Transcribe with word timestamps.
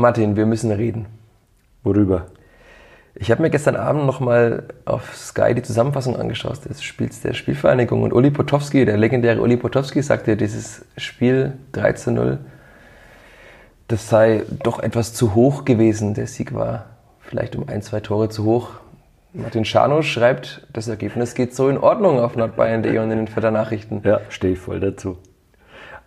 Martin, 0.00 0.34
wir 0.34 0.46
müssen 0.46 0.72
reden. 0.72 1.06
Worüber? 1.82 2.26
Ich 3.14 3.30
habe 3.30 3.42
mir 3.42 3.50
gestern 3.50 3.76
Abend 3.76 4.06
nochmal 4.06 4.64
auf 4.86 5.14
Sky 5.14 5.54
die 5.54 5.62
Zusammenfassung 5.62 6.16
angeschaut 6.16 6.64
des 6.64 6.82
Spiels 6.82 7.20
der 7.20 7.34
Spielvereinigung 7.34 8.02
und 8.02 8.14
Uli 8.14 8.30
Potowski, 8.30 8.86
der 8.86 8.96
legendäre 8.96 9.42
Uli 9.42 9.58
Potowski, 9.58 10.00
sagte, 10.00 10.38
dieses 10.38 10.86
Spiel 10.96 11.52
3 11.72 11.92
zu 11.92 12.12
0, 12.12 12.38
das 13.88 14.08
sei 14.08 14.44
doch 14.62 14.78
etwas 14.78 15.12
zu 15.12 15.34
hoch 15.34 15.66
gewesen. 15.66 16.14
Der 16.14 16.26
Sieg 16.26 16.54
war 16.54 16.86
vielleicht 17.20 17.54
um 17.54 17.68
ein, 17.68 17.82
zwei 17.82 18.00
Tore 18.00 18.30
zu 18.30 18.44
hoch. 18.44 18.70
Martin 19.34 19.66
Schano 19.66 20.00
schreibt, 20.00 20.66
das 20.72 20.88
Ergebnis 20.88 21.34
geht 21.34 21.54
so 21.54 21.68
in 21.68 21.76
Ordnung 21.76 22.20
auf 22.20 22.36
nordbayern.de 22.36 22.98
und 22.98 23.10
in 23.10 23.18
den 23.18 23.28
Vierter 23.28 23.50
Nachrichten. 23.50 24.00
Ja, 24.02 24.20
stehe 24.30 24.54
ich 24.54 24.58
voll 24.58 24.80
dazu. 24.80 25.18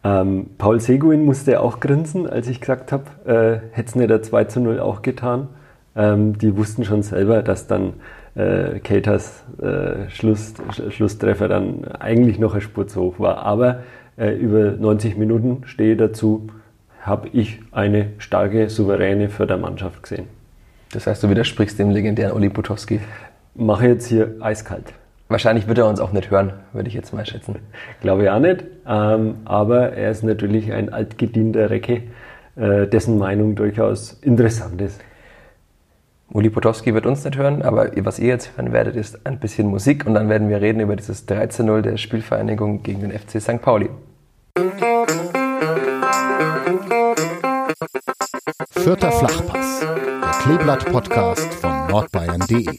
Ähm, 0.04 0.48
Paul 0.58 0.80
Seguin 0.80 1.24
musste 1.24 1.62
auch 1.62 1.80
grinsen, 1.80 2.28
als 2.28 2.48
ich 2.48 2.60
gesagt 2.60 2.92
habe, 2.92 3.06
äh, 3.26 3.76
hätte 3.76 3.90
es 3.90 3.96
nicht 3.96 4.10
der 4.10 4.22
2 4.22 4.46
zu 4.46 4.60
0 4.60 4.80
auch 4.80 5.02
getan. 5.02 5.48
Ähm, 5.96 6.38
die 6.38 6.58
wussten 6.58 6.84
schon 6.84 7.04
selber, 7.04 7.42
dass 7.42 7.68
dann 7.68 7.94
äh, 8.36 8.80
Katers 8.80 9.44
äh, 9.62 10.10
Schluss, 10.10 10.56
Schlusstreffer 10.90 11.48
dann 11.48 11.86
eigentlich 11.86 12.40
noch 12.40 12.54
eine 12.54 12.62
Spur 12.62 12.88
zu 12.88 13.02
hoch 13.02 13.20
war. 13.20 13.38
Aber 13.40 13.84
äh, 14.18 14.32
über 14.32 14.72
90 14.72 15.18
Minuten 15.18 15.64
stehe 15.66 15.96
dazu, 15.96 16.48
habe 17.02 17.30
ich 17.30 17.60
eine 17.72 18.10
starke, 18.18 18.70
souveräne 18.70 19.30
Fördermannschaft 19.30 20.04
gesehen. 20.04 20.28
Das 20.92 21.08
heißt, 21.08 21.24
du 21.24 21.30
widersprichst 21.30 21.78
dem 21.80 21.90
legendären 21.90 22.34
Oli 22.34 22.50
Butowski. 22.50 23.00
Mache 23.56 23.88
jetzt 23.88 24.08
hier 24.08 24.36
eiskalt. 24.40 24.94
Wahrscheinlich 25.34 25.68
wird 25.68 25.80
er 25.80 25.88
uns 25.88 26.00
auch 26.00 26.12
nicht 26.12 26.30
hören, 26.30 26.54
würde 26.74 26.90
ich 26.90 26.94
jetzt 26.94 27.12
mal 27.12 27.26
schätzen. 27.26 27.56
Glaube 28.02 28.22
ich 28.22 28.30
auch 28.30 28.38
nicht. 28.38 28.66
Ähm, 28.88 29.38
aber 29.46 29.94
er 29.94 30.12
ist 30.12 30.22
natürlich 30.22 30.72
ein 30.72 30.94
altgedienter 30.94 31.72
Recke, 31.72 32.04
äh, 32.56 32.86
dessen 32.86 33.18
Meinung 33.18 33.56
durchaus 33.56 34.14
interessant 34.22 34.80
ist. 34.80 35.02
Uli 36.32 36.52
Potowski 36.52 36.94
wird 36.94 37.08
uns 37.08 37.26
nicht 37.26 37.36
hören, 37.36 37.64
aber 37.64 37.90
was 38.02 38.20
ihr 38.20 38.28
jetzt 38.28 38.56
hören 38.56 38.74
werdet, 38.74 38.96
ist 38.96 39.26
ein 39.26 39.40
bisschen 39.40 39.70
Musik 39.70 40.06
und 40.06 40.14
dann 40.14 40.30
werden 40.30 40.50
wir 40.50 40.62
reden 40.62 40.82
über 40.82 40.96
dieses 40.96 41.28
13-0 41.28 41.82
der 41.82 41.98
Spielvereinigung 41.98 42.84
gegen 42.84 43.02
den 43.02 43.12
FC 43.12 43.42
St. 43.42 43.60
Pauli. 43.60 43.90
Vierter 48.72 49.12
Flachpass, 49.12 49.80
der 49.82 50.32
Kleeblatt-Podcast 50.42 51.54
von 51.56 51.88
nordbayern.de. 51.88 52.78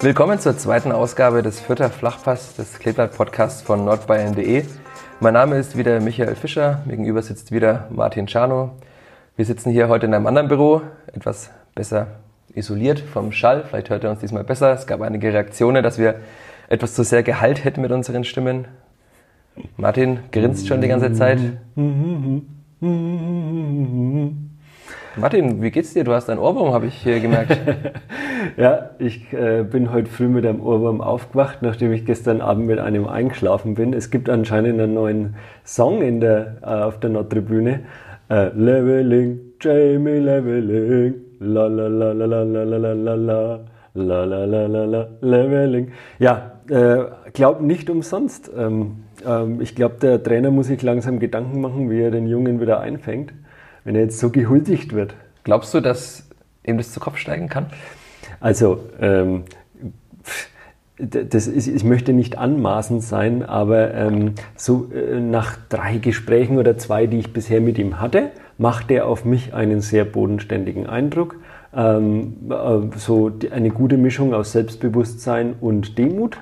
Willkommen 0.00 0.38
zur 0.38 0.56
zweiten 0.56 0.92
Ausgabe 0.92 1.42
des 1.42 1.58
Vierter 1.58 1.90
Flachpass 1.90 2.54
des 2.54 2.78
Kleeblatt-Podcasts 2.78 3.62
von 3.62 3.84
nordbayern.de. 3.84 4.64
Mein 5.18 5.34
Name 5.34 5.56
ist 5.58 5.76
wieder 5.76 6.00
Michael 6.00 6.36
Fischer, 6.36 6.82
mir 6.84 6.92
gegenüber 6.92 7.22
sitzt 7.22 7.50
wieder 7.50 7.88
Martin 7.90 8.26
Czarno. 8.26 8.70
Wir 9.36 9.46
sitzen 9.46 9.70
hier 9.70 9.88
heute 9.88 10.06
in 10.06 10.14
einem 10.14 10.26
anderen 10.26 10.48
Büro, 10.48 10.82
etwas 11.12 11.50
besser 11.74 12.06
isoliert 12.54 13.00
vom 13.00 13.32
Schall. 13.32 13.64
Vielleicht 13.68 13.90
hört 13.90 14.04
er 14.04 14.10
uns 14.10 14.20
diesmal 14.20 14.44
besser. 14.44 14.72
Es 14.74 14.86
gab 14.86 15.00
einige 15.00 15.32
Reaktionen, 15.32 15.82
dass 15.82 15.98
wir 15.98 16.20
etwas 16.68 16.94
zu 16.94 17.02
sehr 17.02 17.24
Gehalt 17.24 17.64
hätten 17.64 17.80
mit 17.80 17.90
unseren 17.90 18.22
Stimmen. 18.22 18.66
Martin 19.76 20.20
grinst 20.30 20.68
schon 20.68 20.80
die 20.80 20.88
ganze 20.88 21.12
Zeit. 21.14 21.40
Martin, 25.16 25.62
wie 25.62 25.70
geht's 25.70 25.94
dir? 25.94 26.04
Du 26.04 26.12
hast 26.12 26.28
einen 26.28 26.40
Ohrwurm, 26.40 26.74
habe 26.74 26.86
ich 26.86 26.94
hier 26.94 27.20
gemerkt. 27.20 27.56
ja, 28.56 28.90
ich 28.98 29.32
äh, 29.32 29.62
bin 29.62 29.92
heute 29.92 30.10
früh 30.10 30.28
mit 30.28 30.44
einem 30.44 30.60
Ohrwurm 30.60 31.00
aufgewacht, 31.00 31.62
nachdem 31.62 31.92
ich 31.92 32.04
gestern 32.04 32.40
Abend 32.40 32.66
mit 32.66 32.78
einem 32.78 33.06
eingeschlafen 33.06 33.74
bin. 33.74 33.94
Es 33.94 34.10
gibt 34.10 34.28
anscheinend 34.28 34.80
einen 34.80 34.94
neuen 34.94 35.36
Song 35.64 36.02
in 36.02 36.20
der, 36.20 36.56
äh, 36.62 36.66
auf 36.66 37.00
der 37.00 37.10
Nordtribüne. 37.10 37.80
Äh, 38.28 38.48
Leveling, 38.54 39.40
Jamie 39.60 40.18
Leveling, 40.18 41.14
la 41.40 41.68
la 41.68 41.86
la 41.86 42.12
la 42.12 42.26
la 42.26 42.42
la 42.42 42.64
la 42.64 42.92
la 42.92 43.14
la 43.14 43.60
la 43.94 44.24
la 44.24 44.44
la 44.44 44.66
la 44.66 44.84
la 44.84 45.08
Leveling. 45.20 45.92
Ja, 46.18 46.52
äh, 46.68 47.04
glaub 47.32 47.60
nicht 47.60 47.88
umsonst. 47.88 48.50
Ähm, 48.56 49.03
ähm, 49.26 49.60
ich 49.60 49.74
glaube, 49.74 49.96
der 50.00 50.22
Trainer 50.22 50.50
muss 50.50 50.66
sich 50.66 50.82
langsam 50.82 51.18
Gedanken 51.18 51.60
machen, 51.60 51.90
wie 51.90 52.00
er 52.00 52.10
den 52.10 52.26
Jungen 52.26 52.60
wieder 52.60 52.80
einfängt 52.80 53.32
wenn 53.84 53.94
er 53.94 54.02
jetzt 54.02 54.18
so 54.18 54.30
gehuldigt 54.30 54.94
wird. 54.94 55.14
Glaubst 55.44 55.72
du, 55.74 55.80
dass 55.80 56.26
ihm 56.66 56.78
das 56.78 56.92
zu 56.92 57.00
Kopf 57.00 57.18
steigen 57.18 57.48
kann? 57.48 57.66
Also, 58.40 58.80
ähm, 59.00 59.44
das 60.96 61.46
ist, 61.46 61.66
ich 61.66 61.84
möchte 61.84 62.12
nicht 62.12 62.38
anmaßend 62.38 63.02
sein, 63.02 63.42
aber 63.42 63.92
ähm, 63.94 64.34
so 64.56 64.90
äh, 64.92 65.20
nach 65.20 65.56
drei 65.68 65.98
Gesprächen 65.98 66.56
oder 66.58 66.78
zwei, 66.78 67.06
die 67.06 67.18
ich 67.18 67.32
bisher 67.32 67.60
mit 67.60 67.78
ihm 67.78 68.00
hatte, 68.00 68.30
macht 68.58 68.90
er 68.90 69.06
auf 69.06 69.24
mich 69.24 69.54
einen 69.54 69.80
sehr 69.80 70.04
bodenständigen 70.04 70.86
Eindruck. 70.86 71.36
Ähm, 71.74 72.36
äh, 72.48 72.96
so 72.96 73.32
eine 73.50 73.70
gute 73.70 73.96
Mischung 73.96 74.34
aus 74.34 74.52
Selbstbewusstsein 74.52 75.54
und 75.60 75.98
Demut. 75.98 76.38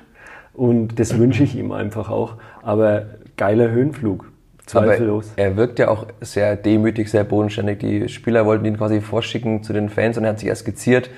Und 0.53 0.99
das 0.99 1.17
wünsche 1.17 1.43
ich 1.43 1.57
ihm 1.57 1.71
einfach 1.71 2.11
auch. 2.11 2.35
Aber 2.63 3.03
geiler 3.37 3.69
Höhenflug. 3.69 4.31
Zweifellos. 4.65 5.31
Aber 5.33 5.41
er 5.41 5.57
wirkt 5.57 5.79
ja 5.79 5.89
auch 5.89 6.07
sehr 6.21 6.55
demütig, 6.55 7.11
sehr 7.11 7.23
bodenständig. 7.23 7.79
Die 7.79 8.09
Spieler 8.09 8.45
wollten 8.45 8.65
ihn 8.65 8.77
quasi 8.77 9.01
vorschicken 9.01 9.61
zu 9.61 9.73
den 9.73 9.89
Fans 9.89 10.17
und 10.17 10.23
er 10.23 10.31
hat 10.31 10.39
sich 10.39 10.47
erst 10.47 10.61
skizziert. 10.61 11.09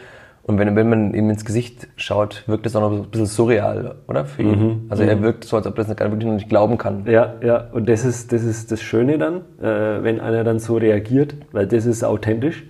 Und 0.48 0.60
wenn, 0.60 0.76
wenn 0.76 0.90
man 0.90 1.14
ihm 1.16 1.30
ins 1.32 1.44
Gesicht 1.44 1.88
schaut, 1.96 2.44
wirkt 2.46 2.68
es 2.68 2.76
auch 2.76 2.82
noch 2.82 2.92
ein 2.92 3.10
bisschen 3.10 3.26
surreal, 3.26 3.96
oder? 4.08 4.26
Für 4.26 4.44
ihn. 4.44 4.50
Mhm, 4.50 4.86
also 4.90 5.02
er 5.02 5.16
mhm. 5.16 5.24
wirkt 5.24 5.44
so, 5.44 5.58
als 5.58 5.66
ob 5.66 5.76
er 5.76 5.86
das 5.86 5.98
wirklich 5.98 6.26
noch 6.26 6.34
nicht 6.34 6.50
glauben 6.50 6.78
kann. 6.78 7.04
Ja, 7.08 7.34
ja. 7.42 7.68
Und 7.72 7.90
das 7.90 8.06
ist 8.06 8.32
das, 8.32 8.44
ist 8.44 8.72
das 8.72 8.80
Schöne 8.80 9.18
dann, 9.18 9.38
äh, 9.60 10.04
wenn 10.04 10.20
einer 10.20 10.44
dann 10.44 10.60
so 10.60 10.78
reagiert, 10.78 11.36
weil 11.52 11.66
das 11.66 11.88
ist 11.88 12.04
authentisch. 12.04 12.64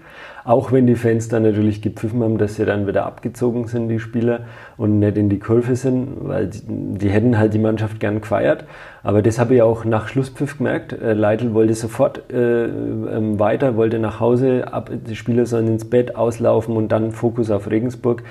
Auch 0.46 0.72
wenn 0.72 0.86
die 0.86 0.96
Fans 0.96 1.28
dann 1.28 1.42
natürlich 1.42 1.82
gepfiffen 1.82 2.22
haben, 2.22 2.38
dass 2.38 2.56
sie 2.56 2.66
dann 2.66 2.86
wieder 2.86 3.08
abgezogen 3.08 3.66
sind, 3.68 3.90
die 3.90 4.00
Spieler, 4.00 4.42
und 4.78 5.00
nicht 5.00 5.18
in 5.18 5.28
die 5.28 5.40
Kurve 5.40 5.76
sind, 5.76 6.18
weil 6.22 6.48
die, 6.48 6.62
die 6.68 7.10
hätten 7.10 7.38
halt 7.38 7.56
die 7.56 7.60
Mannschaft 7.60 8.00
gern 8.00 8.22
gefeiert. 8.22 8.66
Aber 9.02 9.24
das 9.24 9.40
habe 9.40 9.56
ich 9.56 9.64
auch 9.64 9.86
nach 9.86 10.08
Schlusspfiff 10.08 10.60
gemerkt. 10.60 10.94
Äh, 10.94 11.14
Leitl 11.14 11.56
wollte 11.56 11.74
sofort 11.74 12.32
äh, 12.32 12.66
ähm, 12.66 13.40
weiter, 13.40 13.76
wollte 13.76 13.98
nach 13.98 14.20
Hause, 14.20 14.72
ab, 14.72 14.92
die 14.94 15.16
Spieler 15.16 15.48
sollen 15.48 15.68
ins 15.68 15.90
Bett 15.90 16.16
auslaufen 16.16 16.78
und 16.78 16.90
dann 16.92 17.12
Fokus 17.12 17.50
auf 17.50 17.70
Regensburg. 17.72 18.22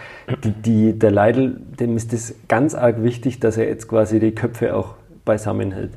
Die, 0.45 0.53
die, 0.53 0.99
der 0.99 1.11
Leitl, 1.11 1.57
dem 1.81 1.97
ist 1.97 2.13
das 2.13 2.35
ganz 2.47 2.77
arg 2.77 3.03
wichtig, 3.03 3.41
dass 3.41 3.57
er 3.57 3.67
jetzt 3.67 3.89
quasi 3.89 4.21
die 4.21 4.33
Köpfe 4.33 4.77
auch 4.77 4.95
beisammen 5.25 5.73
hält. 5.73 5.91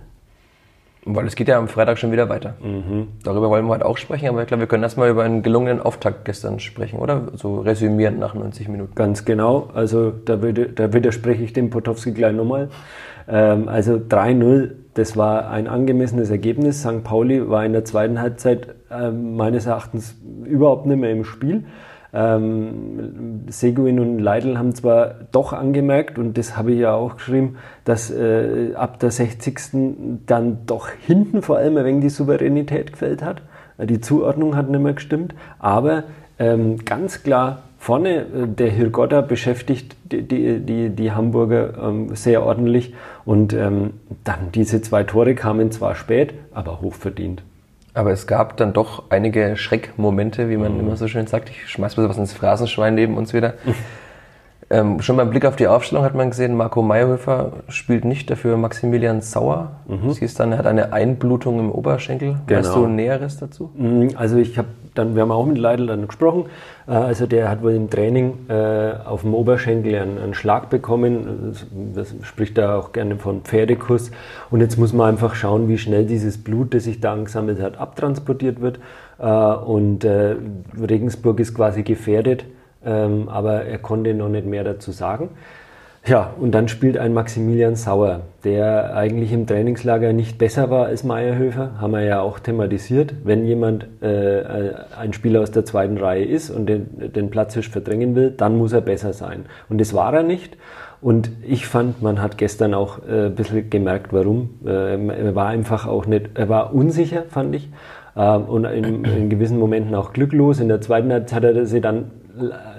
Weil 1.16 1.25
es 1.25 1.35
geht 1.35 1.47
ja 1.47 1.57
am 1.57 1.68
Freitag 1.68 1.97
schon 1.97 2.12
wieder 2.12 2.29
weiter. 2.29 2.56
Mhm. 2.62 3.07
Darüber 3.23 3.50
wollen 3.50 3.66
wir 3.66 3.69
heute 3.69 3.85
auch 3.85 3.97
sprechen, 3.97 4.28
aber 4.28 4.41
ich 4.41 4.47
glaube, 4.47 4.62
wir 4.62 4.68
können 4.68 4.84
erstmal 4.84 5.09
über 5.09 5.23
einen 5.23 5.41
gelungenen 5.41 5.81
Auftakt 5.81 6.25
gestern 6.25 6.59
sprechen, 6.59 7.00
oder? 7.00 7.29
So 7.35 7.59
resümierend 7.62 8.19
nach 8.19 8.34
90 8.34 8.68
Minuten. 8.68 8.95
Ganz 8.95 9.23
genau. 9.23 9.69
Also 9.73 10.12
da, 10.12 10.35
da 10.35 10.94
widerspreche 10.94 11.44
ich 11.44 11.53
dem 11.53 11.69
Potowski 11.69 12.12
gleich 12.12 12.34
nochmal. 12.34 12.69
Ähm, 13.28 13.68
also 13.68 13.94
3-0, 13.94 14.72
das 14.94 15.16
war 15.16 15.50
ein 15.50 15.68
angemessenes 15.68 16.29
Ergebnis. 16.29 16.81
St. 16.81 17.03
Pauli 17.03 17.50
war 17.50 17.66
in 17.66 17.74
der 17.74 17.85
zweiten 17.85 18.19
Halbzeit 18.19 18.75
äh, 18.89 19.12
meines 19.12 19.66
Erachtens 19.66 20.16
überhaupt 20.45 20.85
nicht 20.85 21.00
mehr 21.00 21.12
im 21.12 21.24
Spiel. 21.24 21.66
Ähm, 22.13 23.44
Seguin 23.47 24.00
und 24.00 24.19
Leidl 24.19 24.57
haben 24.57 24.73
zwar 24.73 25.16
doch 25.31 25.53
angemerkt, 25.53 26.18
und 26.18 26.38
das 26.38 26.57
habe 26.57 26.72
ich 26.72 26.79
ja 26.79 26.94
auch 26.94 27.18
geschrieben, 27.18 27.57
dass 27.84 28.09
äh, 28.09 28.73
ab 28.75 29.00
der 29.00 29.12
60. 29.12 30.22
dann 30.25 30.59
doch 30.66 30.90
hinten 30.90 31.41
vor 31.41 31.57
allem 31.57 31.78
ein 31.78 31.85
wenig 31.85 32.01
die 32.01 32.09
Souveränität 32.09 32.94
gefällt 32.94 33.22
hat. 33.22 33.41
Die 33.78 34.01
Zuordnung 34.01 34.56
hat 34.56 34.69
nicht 34.69 34.81
mehr 34.81 34.94
gestimmt, 34.94 35.35
aber 35.59 36.03
ähm, 36.40 36.84
ganz 36.85 37.23
klar 37.23 37.63
vorne, 37.78 38.22
äh, 38.22 38.47
der 38.47 38.69
Hirgotta 38.69 39.22
beschäftigt 39.22 39.95
die, 40.12 40.24
die, 40.24 40.59
die, 40.59 40.89
die 40.89 41.12
Hamburger 41.12 41.74
ähm, 41.81 42.16
sehr 42.16 42.44
ordentlich 42.44 42.94
und 43.25 43.53
ähm, 43.53 43.94
dann 44.24 44.51
diese 44.53 44.81
zwei 44.81 45.03
Tore 45.03 45.35
kamen 45.35 45.72
zwar 45.72 45.95
spät, 45.95 46.34
aber 46.53 46.81
hochverdient. 46.81 47.44
Aber 47.97 48.12
es 48.12 48.28
gab 48.28 48.58
dann 48.58 48.74
doch 48.74 49.06
einige 49.09 49.58
Schreckmomente, 49.58 50.50
wie 50.50 50.58
man 50.58 50.75
mhm. 50.75 50.81
immer 50.81 50.97
so 50.97 51.07
schön 51.07 51.25
sagt. 51.25 51.50
Ich 51.50 51.68
schmeiß 51.68 51.98
mal 51.98 52.07
was 52.07 52.19
ins 52.19 52.31
Phrasenschwein 52.31 52.94
neben 52.94 53.18
uns 53.18 53.33
wieder. 53.33 53.56
ähm, 54.69 55.02
schon 55.02 55.16
beim 55.16 55.30
Blick 55.30 55.46
auf 55.46 55.56
die 55.56 55.68
Aufstellung 55.68 56.04
hat 56.04 56.14
man 56.14 56.30
gesehen, 56.30 56.56
Marco 56.56 56.81
Meyerhöfer 56.81 57.54
spielt 57.69 58.04
nicht, 58.04 58.30
dafür 58.30 58.58
Maximilian 58.58 59.22
Sauer. 59.22 59.72
Mhm. 59.88 60.12
Sie 60.12 60.25
ist 60.25 60.40
dann, 60.42 60.52
er 60.52 60.58
hat 60.58 60.66
eine 60.66 60.92
Einblutung 60.92 61.60
im 61.60 61.72
Oberschenkel. 61.72 62.36
Genau. 62.48 62.60
Weißt 62.60 62.75
du 62.75 62.88
Näheres 62.88 63.38
dazu? 63.38 63.72
Mhm, 63.75 64.10
also 64.16 64.36
ich 64.38 64.58
habe 64.58 64.68
dann, 64.94 65.16
wir 65.16 65.22
haben 65.22 65.31
auch 65.31 65.46
mit 65.46 65.58
Leidl 65.58 65.88
dann 65.88 66.08
gesprochen. 66.08 66.48
Äh, 66.86 66.92
also 66.92 67.28
der 67.28 67.50
hat 67.50 67.64
wohl 67.64 67.74
im 67.74 67.90
Training 67.90 68.50
äh, 68.50 68.94
auf 69.06 69.22
dem 69.22 69.34
Oberschenkel 69.34 69.96
einen, 69.96 70.18
einen 70.18 70.34
Schlag 70.34 70.69
bekommen. 70.69 71.54
Das, 71.94 72.12
das 72.12 72.28
spricht 72.28 72.58
da 72.58 72.78
auch 72.78 72.92
gerne 72.92 73.16
von 73.16 73.42
Pferdekuss. 73.44 74.12
Und 74.50 74.60
jetzt 74.60 74.78
muss 74.78 74.92
man 74.92 75.10
einfach 75.12 75.36
schauen, 75.36 75.69
wie 75.69 75.78
schnell 75.78 76.06
dieses 76.06 76.38
Blut, 76.44 76.74
das 76.74 76.84
sich 76.84 77.00
da 77.00 77.14
angesammelt 77.14 77.62
hat, 77.62 77.78
abtransportiert 77.78 78.60
wird. 78.60 78.80
Äh, 79.18 79.25
und 79.25 80.06
Regensburg 80.78 81.40
ist 81.40 81.56
quasi 81.56 81.84
gefährdet, 81.84 82.46
ähm, 82.85 83.29
aber 83.29 83.65
er 83.65 83.77
konnte 83.77 84.13
noch 84.13 84.29
nicht 84.29 84.45
mehr 84.45 84.63
dazu 84.63 84.91
sagen. 84.91 85.29
Ja, 86.07 86.33
und 86.39 86.51
dann 86.51 86.69
spielt 86.69 86.97
ein 86.97 87.13
Maximilian 87.13 87.75
Sauer, 87.75 88.21
der 88.45 88.95
eigentlich 88.95 89.33
im 89.33 89.45
Trainingslager 89.45 90.13
nicht 90.13 90.38
besser 90.38 90.69
war 90.69 90.85
als 90.85 91.03
Meierhöfer, 91.03 91.71
haben 91.81 91.91
wir 91.91 92.01
ja 92.01 92.21
auch 92.21 92.39
thematisiert. 92.39 93.13
Wenn 93.25 93.45
jemand 93.45 93.88
äh, 94.01 94.71
ein 94.97 95.12
Spieler 95.12 95.41
aus 95.41 95.51
der 95.51 95.65
zweiten 95.65 95.97
Reihe 95.97 96.24
ist 96.24 96.50
und 96.50 96.68
den, 96.68 97.12
den 97.12 97.29
Platzhirsch 97.29 97.69
verdrängen 97.69 98.15
will, 98.15 98.31
dann 98.31 98.57
muss 98.57 98.71
er 98.71 98.80
besser 98.80 99.12
sein. 99.12 99.47
Und 99.68 99.81
das 99.81 99.94
war 99.94 100.13
er 100.13 100.23
nicht. 100.23 100.56
Und 101.01 101.30
ich 101.45 101.68
fand, 101.68 102.01
man 102.01 102.21
hat 102.21 102.38
gestern 102.38 102.73
auch 102.73 103.00
äh, 103.07 103.25
ein 103.25 103.35
bisschen 103.35 103.69
gemerkt, 103.69 104.13
warum. 104.13 104.51
Äh, 104.65 105.07
er 105.07 105.35
war 105.35 105.47
einfach 105.47 105.88
auch 105.88 106.06
nicht, 106.06 106.30
er 106.35 106.47
war 106.47 106.73
unsicher, 106.73 107.23
fand 107.30 107.53
ich. 107.53 107.69
Ähm, 108.15 108.45
und 108.45 108.65
in, 108.65 109.06
in, 109.06 109.30
gewissen 109.30 109.59
Momenten 109.59 109.94
auch 109.94 110.12
glücklos. 110.12 110.59
In 110.59 110.69
der 110.69 110.81
zweiten 110.81 111.13
hat 111.13 111.44
er 111.44 111.65
sie 111.65 111.81
dann 111.81 112.12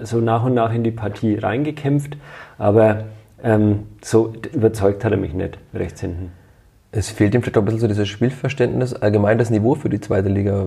so 0.03 0.19
nach 0.19 0.45
und 0.45 0.55
nach 0.55 0.73
in 0.73 0.85
die 0.85 0.91
Partie 0.91 1.37
reingekämpft. 1.37 2.17
Aber 2.59 3.05
ähm, 3.43 3.87
so 4.03 4.33
überzeugt 4.53 5.05
hat 5.05 5.13
er 5.13 5.19
mich 5.19 5.35
nicht 5.35 5.59
rechts 5.75 6.01
hinten. 6.01 6.33
Es 6.91 7.11
fehlt 7.11 7.35
ihm 7.35 7.43
vielleicht 7.43 7.59
auch 7.59 7.63
ein 7.63 7.67
bisschen 7.67 7.81
so 7.81 7.87
dieses 7.87 8.09
Spielverständnis, 8.09 8.95
allgemein 8.95 9.37
das 9.37 9.51
Niveau 9.51 9.75
für 9.75 9.91
die 9.91 10.01
zweite 10.01 10.31
Liga, 10.31 10.67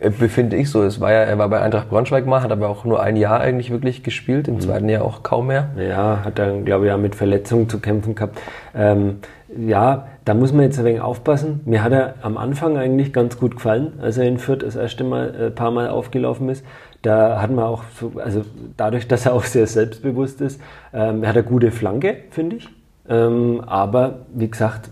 äh, 0.00 0.10
befinde 0.10 0.54
ich 0.56 0.68
so. 0.68 0.82
Es 0.82 1.00
war 1.00 1.10
ja, 1.12 1.20
er 1.20 1.38
war 1.38 1.48
bei 1.48 1.62
Eintracht 1.62 1.88
Braunschweig 1.88 2.26
mal, 2.26 2.42
hat 2.42 2.52
aber 2.52 2.68
auch 2.68 2.84
nur 2.84 3.02
ein 3.02 3.16
Jahr 3.16 3.40
eigentlich 3.40 3.70
wirklich 3.70 4.02
gespielt, 4.02 4.48
im 4.48 4.56
mhm. 4.56 4.60
zweiten 4.60 4.88
Jahr 4.90 5.02
auch 5.02 5.22
kaum 5.22 5.46
mehr. 5.46 5.70
Ja, 5.78 6.20
hat 6.26 6.38
dann, 6.38 6.66
glaube 6.66 6.86
ich, 6.86 6.92
auch 6.92 6.98
mit 6.98 7.14
Verletzungen 7.14 7.70
zu 7.70 7.80
kämpfen 7.80 8.14
gehabt. 8.14 8.38
Ähm, 8.74 9.20
ja, 9.56 10.08
da 10.26 10.34
muss 10.34 10.52
man 10.52 10.64
jetzt 10.64 10.78
ein 10.78 10.84
wenig 10.84 11.00
aufpassen. 11.00 11.60
Mir 11.64 11.82
hat 11.82 11.92
er 11.92 12.14
am 12.20 12.36
Anfang 12.36 12.76
eigentlich 12.76 13.14
ganz 13.14 13.38
gut 13.38 13.56
gefallen, 13.56 13.94
als 14.02 14.18
er 14.18 14.24
in 14.24 14.36
Fürth 14.36 14.62
das 14.62 14.76
erste 14.76 15.04
Mal, 15.04 15.34
ein 15.34 15.40
äh, 15.40 15.50
paar 15.50 15.70
Mal 15.70 15.88
aufgelaufen 15.88 16.50
ist. 16.50 16.66
Da 17.02 17.42
hat 17.42 17.50
man 17.50 17.64
auch 17.64 17.84
so, 17.98 18.12
also 18.16 18.44
dadurch, 18.76 19.08
dass 19.08 19.26
er 19.26 19.34
auch 19.34 19.44
sehr 19.44 19.66
selbstbewusst 19.66 20.40
ist, 20.40 20.60
ähm, 20.94 21.26
hat 21.26 21.36
er 21.36 21.42
gute 21.42 21.70
Flanke, 21.70 22.18
finde 22.30 22.56
ich. 22.56 22.68
Ähm, 23.08 23.60
aber 23.66 24.20
wie 24.32 24.48
gesagt, 24.48 24.90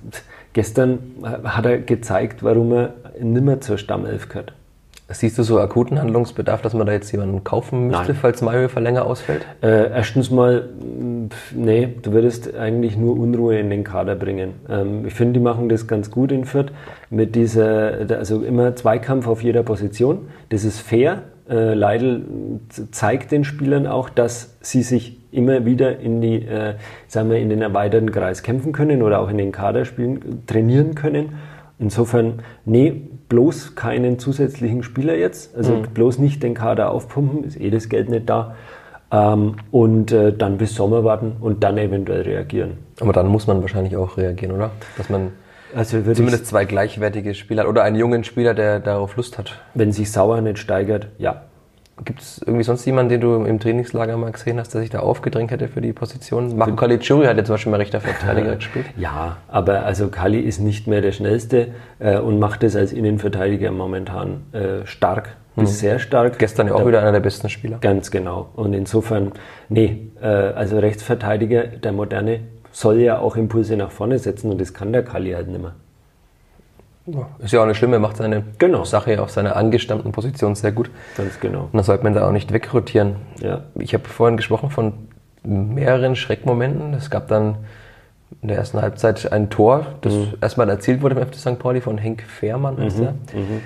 gestern 0.52 0.98
hat 1.22 1.64
er 1.66 1.78
gezeigt, 1.78 2.42
warum 2.42 2.72
er 2.72 2.94
nimmer 3.20 3.60
zur 3.60 3.78
Stammelf 3.78 4.28
gehört. 4.28 4.52
Siehst 5.12 5.38
du 5.38 5.42
so 5.42 5.58
akuten 5.58 6.00
Handlungsbedarf, 6.00 6.62
dass 6.62 6.72
man 6.72 6.86
da 6.86 6.92
jetzt 6.92 7.10
jemanden 7.10 7.42
kaufen 7.42 7.88
müsste, 7.88 8.12
Nein. 8.12 8.16
falls 8.20 8.42
Mayhofer 8.42 8.80
länger 8.80 9.06
ausfällt? 9.06 9.44
Äh, 9.60 9.90
erstens 9.90 10.30
mal, 10.30 10.68
nee, 11.52 11.88
du 12.00 12.12
würdest 12.12 12.54
eigentlich 12.54 12.96
nur 12.96 13.18
Unruhe 13.18 13.58
in 13.58 13.70
den 13.70 13.82
Kader 13.82 14.14
bringen. 14.14 14.54
Ähm, 14.68 15.04
ich 15.06 15.14
finde, 15.14 15.34
die 15.34 15.40
machen 15.40 15.68
das 15.68 15.88
ganz 15.88 16.12
gut 16.12 16.30
in 16.30 16.44
Fürth 16.44 16.70
mit 17.10 17.34
dieser, 17.34 18.06
also 18.10 18.42
immer 18.44 18.76
Zweikampf 18.76 19.26
auf 19.26 19.42
jeder 19.42 19.64
Position. 19.64 20.28
Das 20.48 20.62
ist 20.62 20.78
fair. 20.78 21.22
Äh, 21.50 21.74
Leidl 21.74 22.24
zeigt 22.92 23.32
den 23.32 23.44
Spielern 23.44 23.86
auch, 23.86 24.08
dass 24.08 24.56
sie 24.60 24.82
sich 24.82 25.18
immer 25.32 25.64
wieder 25.64 25.98
in 25.98 26.20
die, 26.20 26.44
äh, 26.44 26.74
sagen 27.08 27.30
wir, 27.30 27.38
in 27.38 27.48
den 27.48 27.60
erweiterten 27.60 28.12
Kreis 28.12 28.42
kämpfen 28.42 28.72
können 28.72 29.02
oder 29.02 29.20
auch 29.20 29.28
in 29.28 29.38
den 29.38 29.50
Kader 29.52 29.84
spielen, 29.84 30.44
trainieren 30.46 30.94
können. 30.94 31.34
Insofern, 31.78 32.42
nee, 32.64 33.02
bloß 33.28 33.74
keinen 33.74 34.18
zusätzlichen 34.18 34.82
Spieler 34.82 35.16
jetzt, 35.16 35.56
also 35.56 35.76
mhm. 35.76 35.82
bloß 35.94 36.18
nicht 36.18 36.42
den 36.42 36.54
Kader 36.54 36.90
aufpumpen, 36.90 37.44
ist 37.44 37.60
eh 37.60 37.70
das 37.70 37.88
Geld 37.88 38.10
nicht 38.10 38.28
da. 38.28 38.54
Ähm, 39.12 39.56
und 39.72 40.12
äh, 40.12 40.32
dann 40.32 40.58
bis 40.58 40.74
Sommer 40.76 41.02
warten 41.02 41.32
und 41.40 41.64
dann 41.64 41.78
eventuell 41.78 42.22
reagieren. 42.22 42.78
Aber 43.00 43.12
dann 43.12 43.26
muss 43.26 43.46
man 43.48 43.60
wahrscheinlich 43.60 43.96
auch 43.96 44.16
reagieren, 44.16 44.54
oder? 44.54 44.70
Dass 44.96 45.08
man 45.08 45.32
also 45.74 46.00
zumindest 46.00 46.46
zwei 46.46 46.64
gleichwertige 46.64 47.34
Spieler 47.34 47.68
oder 47.68 47.82
einen 47.82 47.96
jungen 47.96 48.24
Spieler, 48.24 48.54
der 48.54 48.80
darauf 48.80 49.16
Lust 49.16 49.38
hat. 49.38 49.60
Wenn 49.74 49.92
sich 49.92 50.10
Sauer 50.10 50.40
nicht 50.40 50.58
steigert, 50.58 51.08
ja, 51.18 51.42
Gibt 52.04 52.20
es 52.20 52.40
irgendwie 52.40 52.62
sonst 52.62 52.84
jemanden, 52.86 53.10
den 53.10 53.20
du 53.20 53.44
im 53.44 53.60
Trainingslager 53.60 54.16
mal 54.16 54.32
gesehen 54.32 54.58
hast, 54.58 54.72
der 54.72 54.80
sich 54.80 54.90
da 54.90 55.00
aufgedrängt 55.00 55.50
hätte 55.50 55.68
für 55.68 55.82
die 55.82 55.92
Position? 55.92 56.56
Marco 56.56 56.74
Caligiuri 56.74 57.26
hat 57.26 57.36
jetzt 57.36 57.48
zum 57.48 57.54
Beispiel 57.54 57.70
mal 57.70 57.76
rechter 57.76 58.00
Verteidiger 58.00 58.56
gespielt. 58.56 58.86
Ja, 58.96 59.36
aber 59.48 59.84
also 59.84 60.08
Kali 60.08 60.40
ist 60.40 60.60
nicht 60.60 60.86
mehr 60.86 61.02
der 61.02 61.12
schnellste 61.12 61.68
äh, 61.98 62.18
und 62.18 62.38
macht 62.38 62.62
es 62.62 62.74
als 62.74 62.92
Innenverteidiger 62.92 63.70
momentan 63.70 64.44
äh, 64.52 64.86
stark 64.86 65.36
bis 65.56 65.70
mhm. 65.70 65.74
sehr 65.74 65.98
stark. 65.98 66.38
Gestern 66.38 66.68
ja 66.68 66.74
auch 66.74 66.86
wieder 66.86 67.00
einer 67.00 67.12
der 67.12 67.20
besten 67.20 67.50
Spieler. 67.50 67.78
Ganz 67.80 68.10
genau. 68.10 68.48
Und 68.54 68.72
insofern, 68.72 69.32
nee, 69.68 70.08
äh, 70.22 70.26
also 70.26 70.78
Rechtsverteidiger, 70.78 71.64
der 71.64 71.92
Moderne, 71.92 72.40
soll 72.72 73.00
ja 73.00 73.18
auch 73.18 73.36
Impulse 73.36 73.76
nach 73.76 73.90
vorne 73.90 74.18
setzen 74.18 74.50
und 74.50 74.60
das 74.60 74.74
kann 74.74 74.92
der 74.92 75.04
Kali 75.04 75.32
halt 75.32 75.48
nicht 75.48 75.60
mehr. 75.60 75.74
Ist 77.38 77.52
ja 77.52 77.62
auch 77.62 77.66
nicht 77.66 77.78
schlimm, 77.78 77.92
er 77.92 77.98
macht 77.98 78.18
seine 78.18 78.44
genau. 78.58 78.84
Sache 78.84 79.20
auf 79.20 79.30
seiner 79.30 79.56
angestammten 79.56 80.12
Position 80.12 80.54
sehr 80.54 80.72
gut. 80.72 80.90
Ganz 81.16 81.40
genau. 81.40 81.62
Und 81.62 81.74
dann 81.74 81.82
sollte 81.82 82.04
man 82.04 82.14
da 82.14 82.26
auch 82.28 82.32
nicht 82.32 82.52
wegrotieren. 82.52 83.16
Ja. 83.40 83.64
Ich 83.74 83.94
habe 83.94 84.04
vorhin 84.04 84.36
gesprochen 84.36 84.70
von 84.70 84.92
mehreren 85.42 86.14
Schreckmomenten. 86.14 86.94
Es 86.94 87.10
gab 87.10 87.28
dann 87.28 87.56
in 88.42 88.48
der 88.48 88.58
ersten 88.58 88.80
Halbzeit 88.80 89.32
ein 89.32 89.50
Tor, 89.50 89.86
das 90.02 90.14
mhm. 90.14 90.34
erstmal 90.40 90.68
erzielt 90.68 91.02
wurde 91.02 91.18
im 91.18 91.26
FC 91.26 91.34
St. 91.36 91.58
Pauli 91.58 91.80
von 91.80 91.98
Henk 91.98 92.22
Fehrmann. 92.22 92.76
Mhm. 92.76 92.80
Mhm. 92.80 93.60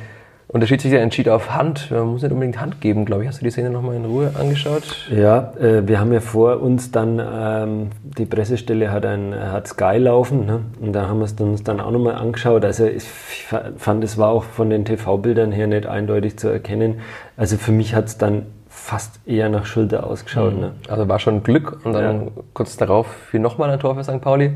Und 0.55 0.61
der 0.61 0.69
Schiedsrichter 0.69 1.01
entschied 1.01 1.29
auf 1.29 1.53
Hand. 1.53 1.91
Man 1.91 2.06
muss 2.06 2.23
nicht 2.23 2.31
unbedingt 2.31 2.61
Hand 2.61 2.81
geben, 2.81 3.05
glaube 3.06 3.25
ich. 3.25 3.29
Hast 3.29 3.41
du 3.41 3.45
die 3.45 3.51
Szene 3.51 3.71
nochmal 3.71 3.97
in 3.97 4.05
Ruhe 4.05 4.31
angeschaut? 4.39 4.85
Ja, 5.11 5.53
äh, 5.59 5.89
wir 5.89 5.99
haben 5.99 6.12
ja 6.12 6.21
vor 6.21 6.61
uns 6.61 6.93
dann, 6.93 7.21
ähm, 7.21 7.91
die 8.05 8.25
Pressestelle 8.25 8.93
hat, 8.93 9.05
ein, 9.05 9.35
hat 9.35 9.67
Sky 9.67 9.97
laufen. 9.99 10.47
Ne? 10.47 10.61
Und 10.81 10.93
da 10.93 11.09
haben 11.09 11.19
wir 11.19 11.25
es 11.25 11.33
uns 11.33 11.65
dann 11.65 11.81
auch 11.81 11.91
nochmal 11.91 12.15
angeschaut. 12.15 12.65
Also 12.65 12.87
ich 12.87 13.03
fand, 13.03 14.05
es 14.05 14.17
war 14.17 14.29
auch 14.29 14.45
von 14.45 14.71
den 14.71 14.85
TV-Bildern 14.85 15.51
her 15.51 15.67
nicht 15.67 15.87
eindeutig 15.87 16.39
zu 16.39 16.47
erkennen. 16.47 17.01
Also 17.37 17.56
für 17.56 17.73
mich 17.73 17.97
hat 17.97 18.05
es 18.05 18.17
dann 18.17 18.47
fast 18.69 19.19
eher 19.27 19.49
nach 19.49 19.67
Schulter 19.67 20.06
ausgeschaut. 20.06 20.55
Mhm. 20.55 20.61
Ne? 20.61 20.73
Also 20.87 21.09
war 21.09 21.19
schon 21.19 21.43
Glück. 21.43 21.85
Und 21.85 21.95
dann 21.95 22.27
ja. 22.27 22.31
kurz 22.53 22.77
darauf 22.77 23.09
fiel 23.09 23.41
nochmal 23.41 23.71
ein 23.71 23.81
Tor 23.81 23.97
für 23.97 24.05
St. 24.05 24.21
Pauli. 24.21 24.53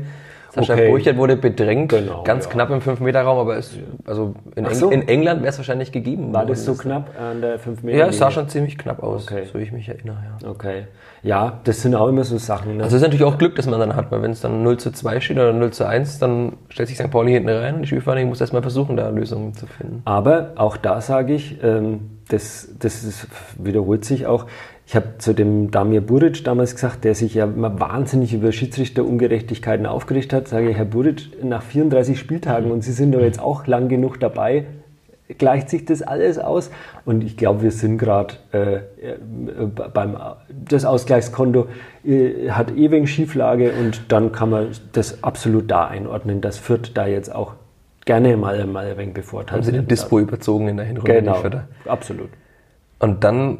Sascha 0.51 0.73
okay. 0.73 0.89
Burchert 0.89 1.17
wurde 1.17 1.35
bedrängt, 1.35 1.91
genau, 1.91 2.23
ganz 2.23 2.45
ja. 2.45 2.51
knapp 2.51 2.69
im 2.71 2.79
5-Meter-Raum, 2.79 3.37
aber 3.37 3.57
es, 3.57 3.77
also 4.05 4.33
in, 4.55 4.65
Eng 4.65 4.73
so. 4.73 4.89
in 4.89 5.07
England 5.07 5.41
wäre 5.41 5.49
es 5.49 5.57
wahrscheinlich 5.57 5.91
gegeben. 5.91 6.33
War 6.33 6.45
das 6.45 6.65
so 6.65 6.73
knapp 6.73 7.09
an 7.19 7.41
der 7.41 7.59
5 7.59 7.83
Meter? 7.83 7.97
Ja, 7.97 8.07
es 8.07 8.17
sah 8.17 8.31
schon 8.31 8.49
ziemlich 8.49 8.77
knapp 8.77 9.03
aus, 9.03 9.31
okay. 9.31 9.43
so 9.51 9.59
wie 9.59 9.63
ich 9.63 9.71
mich 9.71 9.87
erinnere. 9.87 10.17
Ja. 10.41 10.49
Okay. 10.49 10.87
Ja, 11.21 11.59
das 11.65 11.81
sind 11.81 11.95
auch 11.95 12.07
immer 12.07 12.23
so 12.23 12.37
Sachen. 12.37 12.77
Ne? 12.77 12.83
Also 12.83 12.95
es 12.95 13.01
ist 13.01 13.07
natürlich 13.07 13.25
auch 13.25 13.37
Glück, 13.37 13.55
dass 13.55 13.67
man 13.67 13.79
dann 13.79 13.95
hat, 13.95 14.11
weil 14.11 14.21
wenn 14.21 14.31
es 14.31 14.41
dann 14.41 14.63
0 14.63 14.77
zu 14.77 14.91
2 14.91 15.19
steht 15.19 15.37
oder 15.37 15.53
0 15.53 15.71
zu 15.71 15.85
1, 15.85 16.19
dann 16.19 16.53
stellt 16.69 16.87
sich 16.87 16.97
St. 16.97 17.11
Pauli 17.11 17.33
hinten 17.33 17.49
rein 17.49 17.75
und 17.75 17.81
die 17.81 17.87
Spielvereinigung 17.87 18.29
muss 18.29 18.41
erstmal 18.41 18.61
versuchen, 18.61 18.95
da 18.95 19.09
Lösungen 19.09 19.53
zu 19.53 19.67
finden. 19.67 20.01
Aber 20.05 20.53
auch 20.55 20.77
da 20.77 21.01
sage 21.01 21.33
ich, 21.33 21.61
ähm, 21.63 22.19
das, 22.29 22.69
das 22.79 23.03
ist, 23.03 23.27
wiederholt 23.57 24.05
sich 24.05 24.27
auch, 24.27 24.45
ich 24.89 24.95
habe 24.95 25.19
zu 25.19 25.33
dem 25.33 25.69
Damir 25.69 26.01
Buric 26.01 26.43
damals 26.43 26.73
gesagt, 26.73 27.03
der 27.03 27.13
sich 27.13 27.35
ja 27.35 27.45
immer 27.45 27.79
wahnsinnig 27.79 28.33
über 28.33 28.51
Schiedsrichterungerechtigkeiten 28.51 29.85
aufgeregt 29.85 30.33
hat, 30.33 30.47
sage 30.47 30.71
ich, 30.71 30.77
Herr 30.77 30.85
Buric, 30.85 31.43
nach 31.43 31.61
34 31.61 32.17
Spieltagen 32.17 32.71
und 32.71 32.83
Sie 32.83 32.91
sind 32.91 33.11
doch 33.11 33.21
jetzt 33.21 33.39
auch 33.39 33.67
lang 33.67 33.87
genug 33.87 34.19
dabei, 34.19 34.65
gleicht 35.37 35.69
sich 35.69 35.85
das 35.85 36.01
alles 36.01 36.39
aus. 36.39 36.71
Und 37.05 37.23
ich 37.23 37.37
glaube, 37.37 37.61
wir 37.61 37.71
sind 37.71 37.99
gerade 37.99 38.33
äh, 38.51 38.77
äh, 38.77 38.81
beim 39.93 40.17
das 40.49 40.85
Ausgleichskonto 40.85 41.67
äh, 42.03 42.49
hat 42.49 42.75
ewig 42.75 43.07
Schieflage 43.11 43.73
und 43.73 44.11
dann 44.11 44.31
kann 44.31 44.49
man 44.49 44.69
das 44.93 45.23
absolut 45.23 45.69
da 45.69 45.85
einordnen, 45.85 46.41
dass 46.41 46.57
Fürth 46.57 46.93
da 46.95 47.05
jetzt 47.05 47.31
auch 47.31 47.53
gerne 48.05 48.35
mal, 48.37 48.65
mal 48.65 48.87
ein 48.87 48.97
wenig 48.97 49.13
bevorteilt. 49.13 49.51
Haben 49.51 49.63
Sie 49.63 49.71
den 49.71 49.87
Dispo 49.87 50.17
überzogen 50.17 50.67
in 50.67 50.77
der 50.77 50.87
Hinrunde? 50.87 51.13
Genau, 51.13 51.43
absolut. 51.85 52.29
Und 52.97 53.23
dann 53.23 53.59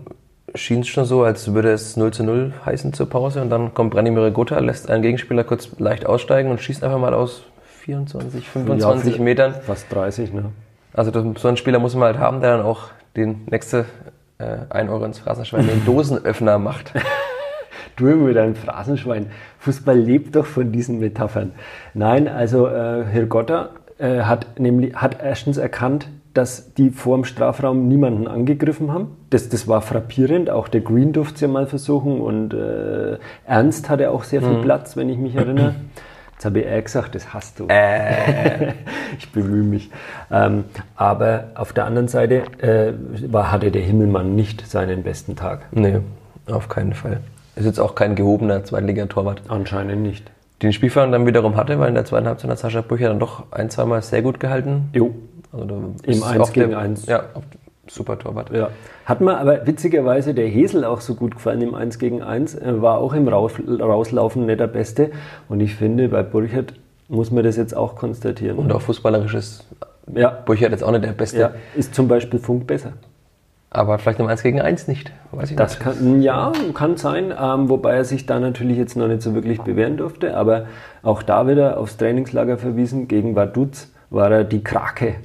schien 0.56 0.82
es 0.82 0.88
schon 0.88 1.06
so, 1.06 1.24
als 1.24 1.54
würde 1.54 1.72
es 1.72 1.98
0 1.98 2.12
zu 2.12 2.24
0 2.24 2.54
heißen 2.66 2.94
zur 2.94 3.10
Pause 3.10 3.42
und 3.42 3.50
dann 3.50 3.74
kommt 3.74 3.92
Branimir 3.92 4.32
Gutta, 4.32 4.60
lässt 4.60 4.90
einen 4.90 5.02
Gegenspieler 5.02 5.44
kurz 5.44 5.70
leicht 5.80 6.06
aussteigen 6.06 6.52
und 6.52 6.62
schießt 6.62 6.84
einfach 6.84 7.00
mal 7.00 7.14
aus 7.14 7.44
24, 7.82 8.48
25 8.48 9.18
ja, 9.18 9.24
Metern. 9.24 9.56
Fast 9.66 9.92
30, 9.94 10.34
ne? 10.34 10.46
Also 10.94 11.12
das, 11.12 11.24
so 11.42 11.48
einen 11.48 11.58
Spieler 11.58 11.80
muss 11.80 11.96
man 11.96 12.04
halt 12.04 12.20
haben, 12.20 12.42
der 12.42 12.58
dann 12.58 12.66
auch 12.66 12.90
den 13.16 13.42
nächste 13.50 13.86
äh, 14.38 14.58
1 14.70 14.90
Euro 14.90 15.06
ins 15.06 15.20
Phrasenschwein 15.20 15.68
den 15.68 15.86
Dosenöffner 15.86 16.58
macht. 16.58 16.94
du 17.96 18.06
mit 18.06 18.36
deinem 18.36 18.56
Phrasenschwein. 18.56 19.28
Fußball 19.60 19.98
lebt 19.98 20.36
doch 20.36 20.46
von 20.46 20.72
diesen 20.72 21.00
Metaphern. 21.00 21.52
Nein, 21.94 22.28
also 22.28 22.68
äh, 22.68 23.04
Herr 23.06 23.26
Gotta 23.26 23.70
äh, 23.98 24.22
hat 24.22 24.60
nämlich 24.60 24.96
hat 24.96 25.18
erstens 25.22 25.58
erkannt, 25.58 26.08
dass 26.34 26.74
die 26.74 26.90
vor 26.92 27.18
dem 27.18 27.24
Strafraum 27.24 27.88
niemanden 27.88 28.28
angegriffen 28.28 28.94
haben. 28.94 29.18
Das, 29.30 29.50
das 29.50 29.68
war 29.68 29.82
frappierend. 29.82 30.50
Auch 30.50 30.68
der 30.68 30.82
Green 30.82 31.12
durfte 31.12 31.36
es 31.36 31.42
ja 31.42 31.48
mal 31.48 31.66
versuchen 31.66 32.22
und 32.22 32.54
äh, 32.54 33.18
Ernst 33.46 33.90
hatte 33.90 34.12
auch 34.12 34.24
sehr 34.24 34.42
viel 34.42 34.58
mhm. 34.58 34.62
Platz, 34.62 34.96
wenn 34.96 35.10
ich 35.10 35.18
mich 35.18 35.36
erinnere. 35.36 35.76
Jetzt 36.34 36.46
habe 36.46 36.60
ich 36.60 36.68
eher 36.68 36.82
gesagt, 36.82 37.16
das 37.16 37.34
hast 37.34 37.60
du. 37.60 37.66
Äh. 37.68 38.74
ich 39.18 39.30
bemühe 39.32 39.64
mich. 39.64 39.92
Ähm, 40.32 40.64
aber 40.96 41.50
auf 41.56 41.74
der 41.74 41.84
anderen 41.84 42.08
Seite 42.08 42.44
äh, 42.60 42.94
war, 43.30 43.52
hatte 43.52 43.72
der 43.72 43.82
Himmelmann 43.82 44.36
nicht 44.36 44.66
seinen 44.66 45.04
besten 45.04 45.36
Tag. 45.36 45.66
Nee, 45.72 46.00
auf 46.48 46.70
keinen 46.70 46.94
Fall. 46.94 47.20
Ist 47.58 47.66
jetzt 47.66 47.80
auch 47.80 47.94
kein 47.94 48.16
gehobener 48.16 48.64
Zweitligatorwart. 48.64 49.42
Anscheinend 49.50 50.02
nicht. 50.02 50.32
Den 50.62 50.72
Spielfang 50.72 51.12
dann 51.12 51.26
wiederum 51.26 51.58
hatte, 51.58 51.78
weil 51.78 51.90
in 51.90 51.96
der 51.96 52.06
zweiten 52.06 52.28
Halbzeit 52.28 52.52
hat 52.52 52.60
Sascha 52.60 52.82
Brücher 52.82 53.10
dann 53.10 53.20
doch 53.20 53.52
ein, 53.52 53.70
zweimal 53.70 54.02
sehr 54.02 54.22
gut 54.22 54.40
gehalten. 54.40 54.90
Jo. 54.94 55.14
Also 55.52 55.94
Im 56.04 56.24
1 56.24 56.54
gegen 56.54 56.76
1. 56.76 57.06
Ja, 57.08 57.24
super 57.88 58.18
Torwart. 58.18 58.52
Ja. 58.52 58.70
Hat 59.06 59.22
mir 59.22 59.38
aber 59.38 59.66
witzigerweise 59.66 60.34
der 60.34 60.48
Hesel 60.48 60.86
auch 60.86 61.02
so 61.02 61.16
gut 61.16 61.36
gefallen 61.36 61.62
im 61.62 61.76
1 61.76 62.00
gegen 62.00 62.22
1, 62.22 62.56
äh, 62.56 62.82
war 62.82 63.00
auch 63.00 63.14
im 63.14 63.28
Rauslaufen 63.28 64.46
nicht 64.46 64.60
der 64.60 64.68
Beste. 64.68 65.12
Und 65.48 65.60
ich 65.60 65.76
finde, 65.76 66.10
bei 66.10 66.24
Burchard 66.24 66.74
muss 67.08 67.32
man 67.32 67.44
das 67.44 67.58
jetzt 67.58 67.76
auch 67.76 67.96
konstatieren. 67.96 68.58
Und 68.58 68.72
auch 68.72 68.82
fußballerisch 68.82 69.34
ist 69.34 69.66
ja. 70.14 70.30
Burchard 70.30 70.72
jetzt 70.72 70.84
auch 70.84 70.92
nicht 70.92 71.04
der 71.04 71.12
Beste. 71.12 71.40
Ja, 71.40 71.52
ist 71.76 71.96
zum 71.96 72.08
Beispiel 72.08 72.40
Funk 72.40 72.68
besser. 72.68 72.94
Aber 73.72 74.00
vielleicht 74.00 74.20
im 74.20 74.28
1 74.28 74.42
gegen 74.42 74.62
1 74.62 74.88
nicht. 74.88 75.12
Weiß 75.32 75.52
ich 75.52 75.56
das 75.58 75.74
nicht. 75.74 75.84
Kann, 75.84 76.22
ja, 76.22 76.52
kann 76.74 76.98
sein, 76.98 77.32
ähm, 77.40 77.70
wobei 77.70 77.94
er 77.94 78.06
sich 78.06 78.26
da 78.26 78.40
natürlich 78.40 78.78
jetzt 78.78 78.98
noch 78.98 79.08
nicht 79.08 79.22
so 79.22 79.36
wirklich 79.36 79.62
bewähren 79.62 79.98
durfte. 79.98 80.36
Aber 80.36 80.66
auch 81.04 81.22
da 81.22 81.48
wieder 81.48 81.78
aufs 81.78 81.98
Trainingslager 81.98 82.58
verwiesen. 82.58 83.08
Gegen 83.08 83.36
Vaduz 83.36 83.92
war 84.10 84.32
er 84.32 84.44
die 84.44 84.64
Krake 84.64 85.16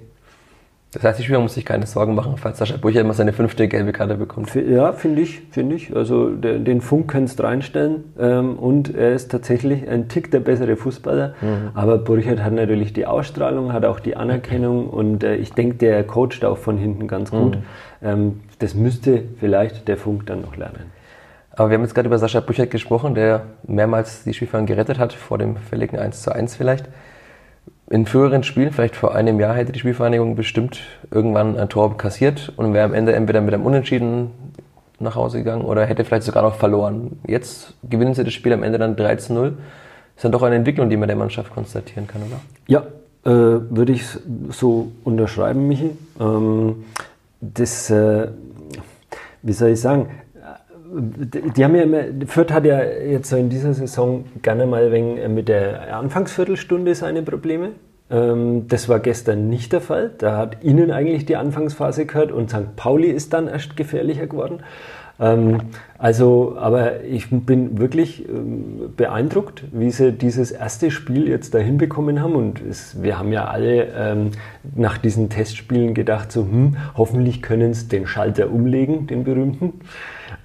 das 0.94 1.02
heißt, 1.02 1.18
die 1.18 1.24
Spieler 1.24 1.40
muss 1.40 1.54
sich 1.54 1.64
keine 1.64 1.86
Sorgen 1.86 2.14
machen, 2.14 2.36
falls 2.36 2.58
Sascha 2.58 2.76
Burcher 2.76 3.00
immer 3.00 3.14
seine 3.14 3.32
fünfte 3.32 3.66
gelbe 3.66 3.92
Karte 3.92 4.14
bekommt. 4.14 4.54
Ja, 4.54 4.92
finde 4.92 5.22
ich, 5.22 5.42
finde 5.50 5.74
ich. 5.74 5.94
Also 5.94 6.30
den 6.30 6.80
Funk 6.80 7.10
kannst 7.10 7.40
du 7.40 7.42
reinstellen 7.42 8.04
ähm, 8.16 8.56
und 8.56 8.94
er 8.94 9.12
ist 9.12 9.32
tatsächlich 9.32 9.88
ein 9.88 10.08
Tick 10.08 10.30
der 10.30 10.38
bessere 10.38 10.76
Fußballer. 10.76 11.34
Mhm. 11.40 11.70
Aber 11.74 11.98
Burchard 11.98 12.44
hat 12.44 12.52
natürlich 12.52 12.92
die 12.92 13.06
Ausstrahlung, 13.06 13.72
hat 13.72 13.84
auch 13.84 13.98
die 13.98 14.16
Anerkennung 14.16 14.88
und 14.88 15.24
äh, 15.24 15.34
ich 15.34 15.52
denke, 15.52 15.76
der 15.76 16.04
coacht 16.04 16.44
auch 16.44 16.58
von 16.58 16.78
hinten 16.78 17.08
ganz 17.08 17.32
gut. 17.32 17.56
Mhm. 17.56 17.62
Ähm, 18.02 18.40
das 18.60 18.74
müsste 18.74 19.24
vielleicht 19.40 19.88
der 19.88 19.96
Funk 19.96 20.26
dann 20.26 20.42
noch 20.42 20.56
lernen. 20.56 20.92
Aber 21.50 21.70
wir 21.70 21.76
haben 21.76 21.82
jetzt 21.82 21.94
gerade 21.94 22.06
über 22.06 22.18
Sascha 22.18 22.38
Burchard 22.38 22.70
gesprochen, 22.70 23.16
der 23.16 23.42
mehrmals 23.66 24.22
die 24.22 24.32
Spielfahrer 24.32 24.64
gerettet 24.64 25.00
hat, 25.00 25.12
vor 25.12 25.38
dem 25.38 25.56
fälligen 25.56 25.98
1 25.98 26.22
zu 26.22 26.32
1 26.32 26.54
vielleicht 26.54 26.88
in 27.90 28.06
früheren 28.06 28.42
Spielen, 28.42 28.72
vielleicht 28.72 28.96
vor 28.96 29.14
einem 29.14 29.38
Jahr, 29.38 29.54
hätte 29.54 29.72
die 29.72 29.78
Spielvereinigung 29.78 30.36
bestimmt 30.36 30.80
irgendwann 31.10 31.58
ein 31.58 31.68
Tor 31.68 31.96
kassiert 31.96 32.52
und 32.56 32.72
wäre 32.72 32.84
am 32.84 32.94
Ende 32.94 33.12
entweder 33.14 33.40
mit 33.40 33.52
einem 33.52 33.66
Unentschieden 33.66 34.30
nach 35.00 35.16
Hause 35.16 35.38
gegangen 35.38 35.62
oder 35.62 35.84
hätte 35.84 36.04
vielleicht 36.04 36.24
sogar 36.24 36.42
noch 36.42 36.54
verloren. 36.54 37.18
Jetzt 37.26 37.74
gewinnen 37.88 38.14
sie 38.14 38.24
das 38.24 38.32
Spiel 38.32 38.52
am 38.52 38.62
Ende 38.62 38.78
dann 38.78 38.96
3 38.96 39.16
zu 39.16 39.34
0. 39.34 39.58
Ist 40.16 40.24
dann 40.24 40.32
doch 40.32 40.42
eine 40.42 40.54
Entwicklung, 40.54 40.88
die 40.88 40.96
man 40.96 41.08
der 41.08 41.16
Mannschaft 41.16 41.52
konstatieren 41.52 42.06
kann, 42.06 42.22
oder? 42.22 42.40
Ja, 42.68 42.84
äh, 43.24 43.30
würde 43.70 43.92
ich 43.92 44.04
so 44.50 44.92
unterschreiben, 45.02 45.66
Michi. 45.68 45.90
Ähm, 46.20 46.84
das, 47.40 47.90
äh, 47.90 48.28
wie 49.42 49.52
soll 49.52 49.70
ich 49.70 49.80
sagen, 49.80 50.08
die 50.96 51.64
haben 51.64 51.74
ja 51.74 51.82
immer, 51.82 52.02
Fürth 52.26 52.52
hat 52.52 52.64
ja 52.64 52.82
jetzt 52.82 53.28
so 53.30 53.36
in 53.36 53.48
dieser 53.48 53.74
Saison 53.74 54.24
gerne 54.42 54.66
mal 54.66 54.92
wegen 54.92 55.34
mit 55.34 55.48
der 55.48 55.96
Anfangsviertelstunde 55.96 56.94
seine 56.94 57.22
Probleme. 57.22 57.70
Ähm, 58.10 58.68
das 58.68 58.88
war 58.88 59.00
gestern 59.00 59.48
nicht 59.48 59.72
der 59.72 59.80
Fall. 59.80 60.12
Da 60.18 60.36
hat 60.36 60.62
ihnen 60.62 60.90
eigentlich 60.90 61.26
die 61.26 61.36
Anfangsphase 61.36 62.06
gehört 62.06 62.32
und 62.32 62.50
St. 62.50 62.76
Pauli 62.76 63.08
ist 63.10 63.32
dann 63.32 63.48
erst 63.48 63.76
gefährlicher 63.76 64.26
geworden. 64.26 64.60
Ähm, 65.18 65.58
also, 65.98 66.56
aber 66.58 67.02
ich 67.04 67.30
bin 67.30 67.78
wirklich 67.78 68.28
ähm, 68.28 68.92
beeindruckt, 68.96 69.64
wie 69.72 69.90
sie 69.90 70.12
dieses 70.12 70.50
erste 70.50 70.90
Spiel 70.90 71.28
jetzt 71.28 71.54
da 71.54 71.58
hinbekommen 71.58 72.20
haben. 72.20 72.36
Und 72.36 72.60
es, 72.60 73.02
wir 73.02 73.18
haben 73.18 73.32
ja 73.32 73.46
alle 73.46 74.32
nach 74.74 74.98
diesen 74.98 75.30
Testspielen 75.30 75.94
gedacht, 75.94 76.30
so, 76.30 76.42
hm, 76.42 76.76
hoffentlich 76.96 77.42
können 77.42 77.74
sie 77.74 77.88
den 77.88 78.06
Schalter 78.06 78.50
umlegen, 78.50 79.06
den 79.06 79.24
berühmten. 79.24 79.74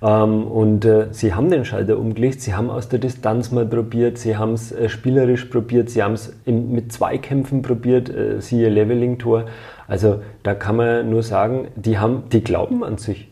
Ähm, 0.01 0.47
und 0.47 0.85
äh, 0.85 1.07
sie 1.11 1.33
haben 1.33 1.49
den 1.49 1.65
Schalter 1.65 1.97
umgelegt, 1.97 2.41
sie 2.41 2.53
haben 2.53 2.69
aus 2.69 2.87
der 2.87 2.99
Distanz 2.99 3.51
mal 3.51 3.65
probiert, 3.65 4.17
sie 4.17 4.37
haben 4.37 4.53
es 4.53 4.71
äh, 4.71 4.87
spielerisch 4.87 5.45
probiert, 5.45 5.89
sie 5.89 6.01
haben 6.01 6.13
es 6.13 6.33
mit 6.45 6.93
Zweikämpfen 6.93 7.61
probiert, 7.61 8.09
äh, 8.09 8.39
siehe 8.39 8.69
Leveling-Tor. 8.69 9.45
Also 9.87 10.21
da 10.43 10.53
kann 10.53 10.77
man 10.77 11.09
nur 11.09 11.23
sagen, 11.23 11.67
die, 11.75 11.97
haben, 11.97 12.23
die 12.31 12.43
glauben 12.43 12.83
an 12.83 12.97
sich 12.97 13.27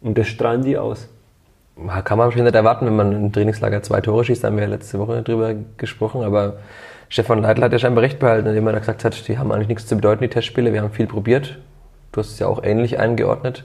und 0.00 0.18
das 0.18 0.26
strahlen 0.26 0.62
die 0.62 0.78
aus. 0.78 1.08
Kann 1.76 2.18
man 2.18 2.26
wahrscheinlich 2.26 2.52
nicht 2.52 2.56
erwarten, 2.56 2.86
wenn 2.86 2.96
man 2.96 3.12
im 3.12 3.32
Trainingslager 3.32 3.82
zwei 3.82 4.00
Tore 4.00 4.24
schießt, 4.24 4.42
da 4.42 4.48
haben 4.48 4.56
wir 4.56 4.64
ja 4.64 4.70
letzte 4.70 4.98
Woche 4.98 5.22
drüber 5.22 5.54
gesprochen, 5.76 6.22
aber 6.22 6.58
Stefan 7.08 7.40
Leitl 7.42 7.62
hat 7.62 7.72
ja 7.72 7.78
scheinbar 7.78 8.02
recht 8.02 8.18
behalten, 8.18 8.48
indem 8.48 8.66
er 8.66 8.74
da 8.74 8.78
gesagt 8.80 9.04
hat, 9.04 9.28
die 9.28 9.38
haben 9.38 9.50
eigentlich 9.50 9.68
nichts 9.68 9.86
zu 9.86 9.96
bedeuten, 9.96 10.22
die 10.22 10.28
Testspiele, 10.28 10.72
wir 10.72 10.82
haben 10.82 10.90
viel 10.90 11.06
probiert. 11.06 11.58
Du 12.12 12.20
hast 12.20 12.32
es 12.32 12.38
ja 12.38 12.48
auch 12.48 12.62
ähnlich 12.62 12.98
eingeordnet 12.98 13.64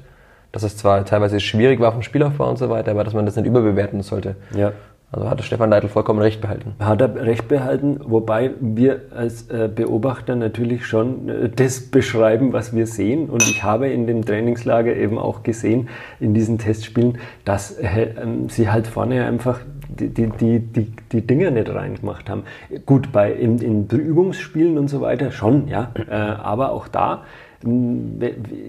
dass 0.55 0.63
es 0.63 0.77
zwar 0.77 1.03
teilweise 1.03 1.41
schwierig 1.41 1.81
war 1.81 1.91
vom 1.91 2.01
Spielaufbau 2.01 2.49
und 2.49 2.57
so 2.57 2.69
weiter, 2.69 2.91
aber 2.91 3.03
dass 3.03 3.13
man 3.13 3.25
das 3.25 3.35
nicht 3.35 3.45
überbewerten 3.45 4.01
sollte. 4.03 4.37
Ja. 4.55 4.71
Also 5.11 5.29
hatte 5.29 5.43
Stefan 5.43 5.69
Leitl 5.69 5.89
vollkommen 5.89 6.19
recht 6.19 6.39
behalten. 6.39 6.75
Hat 6.79 7.01
er 7.01 7.13
recht 7.15 7.49
behalten, 7.49 7.99
wobei 8.05 8.51
wir 8.61 9.01
als 9.13 9.49
äh, 9.49 9.69
Beobachter 9.73 10.37
natürlich 10.37 10.85
schon 10.85 11.27
äh, 11.27 11.49
das 11.49 11.91
beschreiben, 11.91 12.53
was 12.53 12.73
wir 12.73 12.87
sehen. 12.87 13.29
Und 13.29 13.43
ich 13.43 13.63
habe 13.63 13.89
in 13.89 14.07
dem 14.07 14.23
Trainingslager 14.23 14.95
eben 14.95 15.17
auch 15.17 15.43
gesehen, 15.43 15.89
in 16.21 16.33
diesen 16.33 16.57
Testspielen, 16.57 17.17
dass 17.43 17.71
äh, 17.71 18.13
ähm, 18.21 18.47
sie 18.47 18.69
halt 18.69 18.87
vorne 18.87 19.25
einfach 19.25 19.59
die, 19.99 20.09
die, 20.09 20.59
die, 20.59 20.91
die, 21.11 21.21
Dinger 21.21 21.51
nicht 21.51 21.73
reingemacht 21.73 22.29
haben. 22.29 22.43
Gut, 22.85 23.11
bei 23.11 23.31
in, 23.31 23.59
in 23.59 23.87
Übungsspielen 23.87 24.77
und 24.77 24.89
so 24.89 25.01
weiter 25.01 25.31
schon, 25.31 25.67
ja. 25.67 25.91
aber 26.09 26.71
auch 26.71 26.87
da 26.87 27.23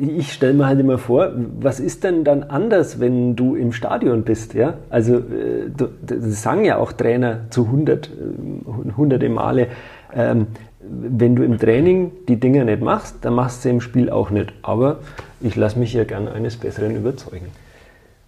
ich 0.00 0.32
stelle 0.32 0.54
mir 0.54 0.66
halt 0.66 0.80
immer 0.80 0.96
vor, 0.96 1.32
was 1.60 1.80
ist 1.80 2.02
denn 2.02 2.24
dann 2.24 2.44
anders, 2.44 2.98
wenn 2.98 3.36
du 3.36 3.54
im 3.54 3.72
Stadion 3.72 4.22
bist? 4.22 4.54
Ja? 4.54 4.74
Also, 4.88 5.16
äh, 5.16 5.70
das 6.02 6.42
sagen 6.42 6.64
ja 6.64 6.78
auch 6.78 6.92
Trainer 6.92 7.40
zu 7.50 7.70
hundert, 7.70 8.08
äh, 8.08 8.92
hunderte 8.96 9.28
Male. 9.28 9.68
Ähm, 10.14 10.46
wenn 10.80 11.36
du 11.36 11.42
im 11.42 11.58
Training 11.58 12.12
die 12.28 12.36
Dinge 12.36 12.64
nicht 12.64 12.80
machst, 12.80 13.16
dann 13.22 13.34
machst 13.34 13.58
du 13.58 13.62
sie 13.68 13.74
im 13.74 13.80
Spiel 13.80 14.08
auch 14.08 14.30
nicht. 14.30 14.54
Aber 14.62 15.00
ich 15.40 15.56
lasse 15.56 15.78
mich 15.78 15.92
ja 15.92 16.04
gern 16.04 16.28
eines 16.28 16.56
Besseren 16.56 16.96
überzeugen. 16.96 17.46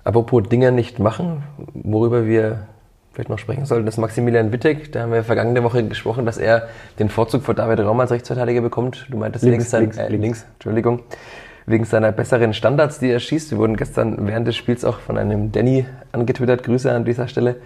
Apropos 0.04 0.42
Dinge 0.48 0.72
nicht 0.72 0.98
machen, 0.98 1.44
worüber 1.72 2.26
wir 2.26 2.66
vielleicht 3.18 3.30
noch 3.30 3.38
sprechen 3.40 3.66
sollten, 3.66 3.88
ist 3.88 3.96
Maximilian 3.96 4.52
Wittek. 4.52 4.92
Da 4.92 5.00
haben 5.00 5.12
wir 5.12 5.24
vergangene 5.24 5.64
Woche 5.64 5.82
gesprochen, 5.82 6.24
dass 6.24 6.38
er 6.38 6.68
den 7.00 7.08
Vorzug 7.08 7.42
vor 7.42 7.52
David 7.52 7.80
Raum 7.80 7.98
als 7.98 8.12
Rechtsverteidiger 8.12 8.60
bekommt. 8.60 9.06
Du 9.10 9.16
meintest 9.16 9.44
links, 9.44 9.72
links, 9.72 9.96
links, 9.96 9.98
äh, 9.98 10.16
links, 10.16 10.46
Entschuldigung, 10.54 11.00
wegen 11.66 11.84
seiner 11.84 12.12
besseren 12.12 12.54
Standards, 12.54 13.00
die 13.00 13.10
er 13.10 13.18
schießt. 13.18 13.50
Wir 13.50 13.58
wurden 13.58 13.76
gestern 13.76 14.24
während 14.24 14.46
des 14.46 14.54
Spiels 14.54 14.84
auch 14.84 15.00
von 15.00 15.18
einem 15.18 15.50
Danny 15.50 15.84
angetwittert. 16.12 16.62
Grüße 16.62 16.92
an 16.92 17.04
dieser 17.04 17.26
Stelle 17.26 17.56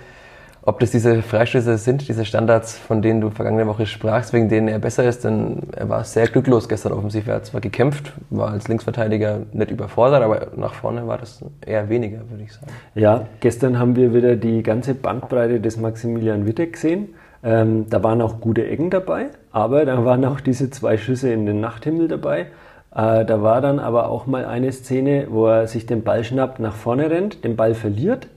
ob 0.64 0.78
das 0.78 0.92
diese 0.92 1.23
Freistöße 1.23 1.76
sind, 1.76 2.09
diese 2.09 2.25
Standards, 2.25 2.78
von 2.78 3.02
denen 3.02 3.21
du 3.21 3.31
vergangene 3.31 3.66
Woche 3.66 3.85
sprachst, 3.85 4.33
wegen 4.33 4.49
denen 4.49 4.69
er 4.69 4.78
besser 4.78 5.04
ist, 5.04 5.25
denn 5.25 5.59
er 5.76 5.88
war 5.88 6.04
sehr 6.04 6.28
glücklos 6.28 6.69
gestern 6.69 6.92
offensiv. 6.92 7.26
Er 7.26 7.37
hat 7.37 7.47
zwar 7.47 7.61
gekämpft, 7.61 8.12
war 8.31 8.50
als 8.50 8.69
Linksverteidiger 8.69 9.40
nicht 9.52 9.73
überfordert, 9.73 10.23
aber 10.23 10.49
nach 10.57 10.75
vorne 10.75 11.07
war 11.09 11.19
das 11.19 11.45
eher 11.66 11.88
weniger, 11.88 12.19
würde 12.31 12.45
ich 12.45 12.52
sagen. 12.52 12.66
Ja, 12.95 13.26
gestern 13.40 13.78
haben 13.78 13.97
wir 13.97 14.14
wieder 14.14 14.37
die 14.37 14.62
ganze 14.62 14.95
Bandbreite 14.95 15.61
des 15.61 15.76
Maximilian 15.78 16.47
Wittek 16.47 16.75
gesehen. 16.75 17.09
Ähm, 17.42 17.87
da 17.90 18.04
waren 18.04 18.23
auch 18.23 18.40
gute 18.40 18.64
Ecken 18.64 18.90
dabei, 18.90 19.31
aber 19.50 19.85
da 19.85 20.04
waren 20.04 20.25
auch 20.25 20.40
diese 20.40 20.71
zwei 20.71 20.97
Schüsse 20.97 21.33
in 21.33 21.45
den 21.45 21.61
Nachthimmel 21.61 22.07
dabei. 22.07 22.47
Äh, 22.95 23.25
da 23.25 23.42
war 23.42 23.61
dann 23.61 23.81
aber 23.81 24.09
auch 24.11 24.28
mal 24.28 24.45
eine 24.45 24.71
Szene, 24.71 25.26
wo 25.28 25.49
er 25.49 25.66
sich 25.66 25.87
den 25.87 26.04
Ball 26.04 26.23
schnappt, 26.23 26.61
nach 26.61 26.75
vorne 26.75 27.11
rennt, 27.11 27.42
den 27.42 27.57
Ball 27.57 27.75
verliert. 27.75 28.28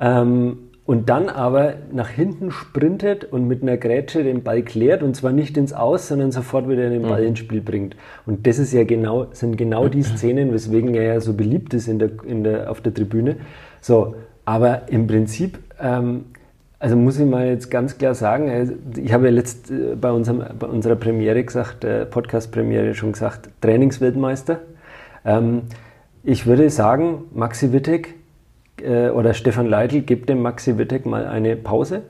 Ähm, 0.00 0.69
und 0.90 1.08
dann 1.08 1.28
aber 1.28 1.74
nach 1.92 2.08
hinten 2.08 2.50
sprintet 2.50 3.24
und 3.24 3.46
mit 3.46 3.62
einer 3.62 3.76
Grätsche 3.76 4.24
den 4.24 4.42
Ball 4.42 4.62
klärt 4.62 5.04
und 5.04 5.14
zwar 5.14 5.30
nicht 5.30 5.56
ins 5.56 5.72
Aus, 5.72 6.08
sondern 6.08 6.32
sofort 6.32 6.68
wieder 6.68 6.90
den 6.90 7.02
Ball 7.02 7.20
mhm. 7.20 7.28
ins 7.28 7.38
Spiel 7.38 7.60
bringt. 7.60 7.94
Und 8.26 8.44
das 8.44 8.58
ist 8.58 8.72
ja 8.72 8.82
genau, 8.82 9.28
sind 9.30 9.56
genau 9.56 9.86
die 9.86 10.02
Szenen, 10.02 10.52
weswegen 10.52 10.92
er 10.96 11.04
ja 11.04 11.20
so 11.20 11.32
beliebt 11.34 11.74
ist 11.74 11.86
in 11.86 12.00
der, 12.00 12.10
in 12.26 12.42
der, 12.42 12.72
auf 12.72 12.80
der 12.80 12.92
Tribüne. 12.92 13.36
So, 13.80 14.16
aber 14.44 14.88
im 14.88 15.06
Prinzip, 15.06 15.60
ähm, 15.80 16.24
also 16.80 16.96
muss 16.96 17.20
ich 17.20 17.24
mal 17.24 17.46
jetzt 17.46 17.70
ganz 17.70 17.96
klar 17.96 18.16
sagen, 18.16 18.48
äh, 18.48 18.66
ich 19.00 19.12
habe 19.12 19.26
ja 19.26 19.30
letzt 19.30 19.70
äh, 19.70 19.94
bei, 19.94 20.10
unserem, 20.10 20.42
bei 20.58 20.66
unserer 20.66 20.96
Premiere 20.96 21.44
gesagt, 21.44 21.84
äh, 21.84 22.04
Podcast-Premiere 22.04 22.94
schon 22.94 23.12
gesagt, 23.12 23.48
Trainingsweltmeister. 23.60 24.58
Ähm, 25.24 25.62
ich 26.24 26.46
würde 26.48 26.68
sagen, 26.68 27.26
Maxi 27.32 27.72
Wittek 27.72 28.16
äh, 28.84 29.10
oder 29.10 29.34
Stefan 29.34 29.66
Leitl 29.66 30.00
gibt 30.00 30.28
dem 30.28 30.42
Maxi 30.42 30.78
Wittek 30.78 31.06
mal 31.06 31.26
eine 31.26 31.56
Pause 31.56 32.02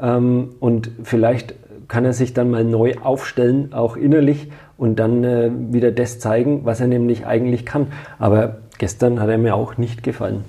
ähm, 0.00 0.50
und 0.60 0.90
vielleicht 1.02 1.54
kann 1.88 2.04
er 2.04 2.12
sich 2.12 2.32
dann 2.34 2.50
mal 2.50 2.64
neu 2.64 2.94
aufstellen, 3.02 3.72
auch 3.72 3.96
innerlich 3.96 4.50
und 4.76 4.98
dann 4.98 5.24
äh, 5.24 5.50
wieder 5.70 5.92
das 5.92 6.18
zeigen, 6.18 6.64
was 6.64 6.80
er 6.80 6.86
nämlich 6.86 7.26
eigentlich 7.26 7.66
kann. 7.66 7.88
Aber 8.18 8.56
gestern 8.78 9.20
hat 9.20 9.28
er 9.28 9.38
mir 9.38 9.54
auch 9.54 9.76
nicht 9.76 10.02
gefallen. 10.02 10.44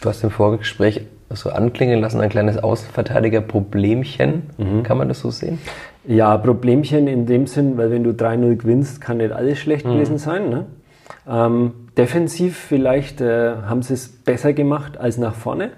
Du 0.00 0.08
hast 0.08 0.24
im 0.24 0.30
Vorgespräch 0.30 1.02
so 1.30 1.50
anklingen 1.50 2.00
lassen, 2.00 2.20
ein 2.20 2.28
kleines 2.28 2.58
Außenverteidiger-Problemchen. 2.58 4.50
Mhm. 4.58 4.82
Kann 4.82 4.98
man 4.98 5.08
das 5.08 5.20
so 5.20 5.30
sehen? 5.30 5.58
Ja, 6.06 6.36
Problemchen 6.36 7.06
in 7.06 7.26
dem 7.26 7.46
Sinn, 7.46 7.76
weil 7.78 7.90
wenn 7.90 8.04
du 8.04 8.10
3-0 8.10 8.56
gewinnst, 8.56 9.00
kann 9.00 9.18
nicht 9.18 9.32
alles 9.32 9.58
schlecht 9.58 9.86
mhm. 9.86 9.92
gewesen 9.92 10.18
sein. 10.18 10.50
Ne? 10.50 10.66
Ähm, 11.28 11.72
defensiv 11.96 12.56
vielleicht 12.56 13.20
äh, 13.20 13.56
haben 13.66 13.82
sie 13.82 13.94
es 13.94 14.08
besser 14.08 14.52
gemacht 14.52 14.98
als 14.98 15.18
nach 15.18 15.34
vorne, 15.34 15.70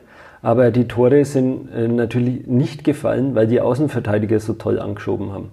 aber 0.43 0.71
die 0.71 0.87
Tore 0.87 1.25
sind 1.25 1.71
äh, 1.73 1.89
natürlich 1.89 2.47
nicht 2.47 2.85
gefallen, 2.85 3.35
weil 3.35 3.47
die 3.47 3.61
Außenverteidiger 3.61 4.41
so 4.41 4.53
toll 4.55 4.79
angeschoben 4.79 5.33
haben. 5.33 5.51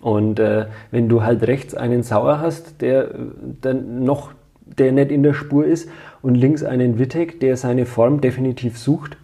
Und 0.00 0.38
äh, 0.38 0.66
wenn 0.90 1.08
du 1.08 1.22
halt 1.22 1.46
rechts 1.46 1.74
einen 1.74 2.02
Sauer 2.02 2.40
hast, 2.40 2.82
der 2.82 3.10
äh, 3.10 3.16
dann 3.62 4.04
noch 4.04 4.32
der 4.66 4.92
nicht 4.92 5.10
in 5.10 5.22
der 5.22 5.34
Spur 5.34 5.64
ist 5.64 5.88
und 6.22 6.34
links 6.34 6.62
einen 6.62 6.98
Wittek, 6.98 7.40
der 7.40 7.56
seine 7.56 7.86
Form 7.86 8.20
definitiv 8.20 8.78
sucht, 8.78 9.16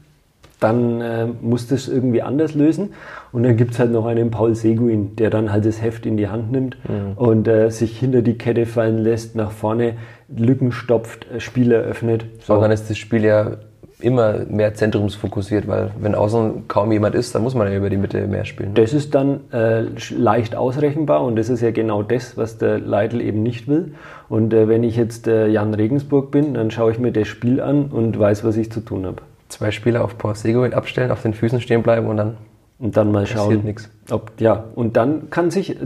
dann 0.60 1.00
äh, 1.00 1.26
muss 1.40 1.66
das 1.66 1.88
irgendwie 1.88 2.22
anders 2.22 2.54
lösen. 2.54 2.90
Und 3.32 3.42
dann 3.42 3.56
gibt 3.56 3.72
es 3.72 3.78
halt 3.78 3.92
noch 3.92 4.06
einen 4.06 4.30
Paul 4.30 4.54
Seguin, 4.54 5.16
der 5.16 5.30
dann 5.30 5.52
halt 5.52 5.64
das 5.64 5.82
Heft 5.82 6.06
in 6.06 6.16
die 6.16 6.28
Hand 6.28 6.52
nimmt 6.52 6.76
mhm. 6.88 7.12
und 7.16 7.48
äh, 7.48 7.70
sich 7.70 7.98
hinter 7.98 8.22
die 8.22 8.36
Kette 8.36 8.66
fallen 8.66 8.98
lässt, 8.98 9.36
nach 9.36 9.50
vorne 9.50 9.94
Lücken 10.28 10.72
stopft, 10.72 11.26
äh, 11.30 11.40
Spiele 11.40 11.78
öffnet. 11.78 12.26
So. 12.40 12.54
Aber 12.54 12.62
dann 12.62 12.72
ist 12.72 12.90
das 12.90 12.98
Spiel 12.98 13.24
ja 13.24 13.56
immer 14.02 14.46
mehr 14.48 14.74
zentrumsfokussiert, 14.74 15.68
weil 15.68 15.90
wenn 16.00 16.14
außen 16.14 16.68
kaum 16.68 16.92
jemand 16.92 17.14
ist, 17.14 17.34
dann 17.34 17.42
muss 17.42 17.54
man 17.54 17.70
ja 17.70 17.76
über 17.76 17.90
die 17.90 17.96
Mitte 17.96 18.26
mehr 18.26 18.44
spielen. 18.44 18.74
Das 18.74 18.92
ist 18.92 19.14
dann 19.14 19.40
äh, 19.52 19.84
leicht 20.10 20.56
ausrechenbar 20.56 21.22
und 21.22 21.36
das 21.36 21.48
ist 21.48 21.60
ja 21.60 21.70
genau 21.70 22.02
das, 22.02 22.36
was 22.36 22.58
der 22.58 22.78
Leitl 22.78 23.20
eben 23.20 23.42
nicht 23.42 23.68
will. 23.68 23.92
Und 24.28 24.52
äh, 24.54 24.68
wenn 24.68 24.84
ich 24.84 24.96
jetzt 24.96 25.26
äh, 25.26 25.48
Jan 25.48 25.74
Regensburg 25.74 26.30
bin, 26.30 26.54
dann 26.54 26.70
schaue 26.70 26.92
ich 26.92 26.98
mir 26.98 27.12
das 27.12 27.28
Spiel 27.28 27.60
an 27.60 27.86
und 27.86 28.18
weiß, 28.18 28.44
was 28.44 28.56
ich 28.56 28.72
zu 28.72 28.80
tun 28.80 29.06
habe. 29.06 29.22
Zwei 29.50 29.70
Spieler 29.70 30.02
auf 30.02 30.16
Paul 30.16 30.34
Seguin 30.34 30.72
abstellen, 30.72 31.10
auf 31.10 31.22
den 31.22 31.34
Füßen 31.34 31.60
stehen 31.60 31.82
bleiben 31.82 32.06
und 32.06 32.16
dann 32.16 32.36
und 32.78 32.96
dann 32.96 33.12
mal 33.12 33.26
schauen, 33.26 33.62
nichts. 33.62 33.90
ob 34.10 34.32
ja 34.40 34.64
und 34.74 34.96
dann 34.96 35.28
kann 35.28 35.50
sich, 35.50 35.76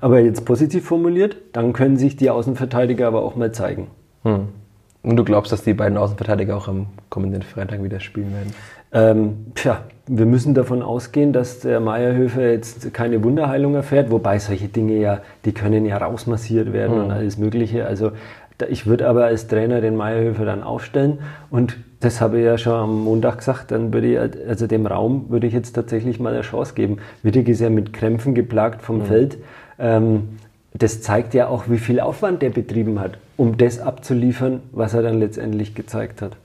aber 0.00 0.20
jetzt 0.20 0.46
positiv 0.46 0.86
formuliert, 0.86 1.36
dann 1.52 1.74
können 1.74 1.98
sich 1.98 2.16
die 2.16 2.30
Außenverteidiger 2.30 3.06
aber 3.06 3.22
auch 3.22 3.36
mal 3.36 3.52
zeigen. 3.52 3.88
Hm. 4.22 4.48
Und 5.02 5.16
du 5.16 5.24
glaubst, 5.24 5.52
dass 5.52 5.62
die 5.62 5.74
beiden 5.74 5.98
Außenverteidiger 5.98 6.56
auch 6.56 6.68
am 6.68 6.86
kommenden 7.10 7.42
Freitag 7.42 7.82
wieder 7.82 8.00
spielen 8.00 8.32
werden? 8.32 8.54
Ähm, 8.90 9.52
tja, 9.54 9.82
wir 10.06 10.24
müssen 10.24 10.54
davon 10.54 10.82
ausgehen, 10.82 11.32
dass 11.32 11.60
der 11.60 11.80
Meierhöfer 11.80 12.50
jetzt 12.50 12.94
keine 12.94 13.22
Wunderheilung 13.22 13.74
erfährt, 13.74 14.10
wobei 14.10 14.38
solche 14.38 14.68
Dinge 14.68 14.96
ja, 14.96 15.20
die 15.44 15.52
können 15.52 15.84
ja 15.84 15.98
rausmassiert 15.98 16.72
werden 16.72 16.96
mhm. 16.96 17.04
und 17.04 17.10
alles 17.10 17.36
Mögliche. 17.36 17.86
Also 17.86 18.12
ich 18.70 18.86
würde 18.86 19.06
aber 19.06 19.26
als 19.26 19.46
Trainer 19.46 19.80
den 19.80 19.94
Meierhöfer 19.94 20.44
dann 20.44 20.62
aufstellen 20.62 21.18
und 21.50 21.76
das 22.00 22.20
habe 22.20 22.38
ich 22.38 22.44
ja 22.44 22.58
schon 22.58 22.74
am 22.74 23.04
Montag 23.04 23.38
gesagt, 23.38 23.72
dann 23.72 23.92
würde 23.92 24.12
ich, 24.12 24.48
also 24.48 24.66
dem 24.66 24.86
Raum 24.86 25.26
würde 25.30 25.46
ich 25.46 25.52
jetzt 25.52 25.72
tatsächlich 25.72 26.20
mal 26.20 26.32
eine 26.32 26.42
Chance 26.42 26.74
geben. 26.74 26.98
Wittig 27.22 27.48
ist 27.48 27.60
ja 27.60 27.70
mit 27.70 27.92
Krämpfen 27.92 28.34
geplagt 28.34 28.82
vom 28.82 28.98
mhm. 28.98 29.04
Feld. 29.06 29.38
Ähm, 29.78 30.38
das 30.74 31.02
zeigt 31.02 31.34
ja 31.34 31.48
auch, 31.48 31.64
wie 31.68 31.78
viel 31.78 31.98
Aufwand 31.98 32.42
der 32.42 32.50
betrieben 32.50 33.00
hat, 33.00 33.18
um 33.36 33.56
das 33.56 33.80
abzuliefern, 33.80 34.60
was 34.70 34.94
er 34.94 35.02
dann 35.02 35.18
letztendlich 35.18 35.74
gezeigt 35.74 36.22
hat. 36.22 36.36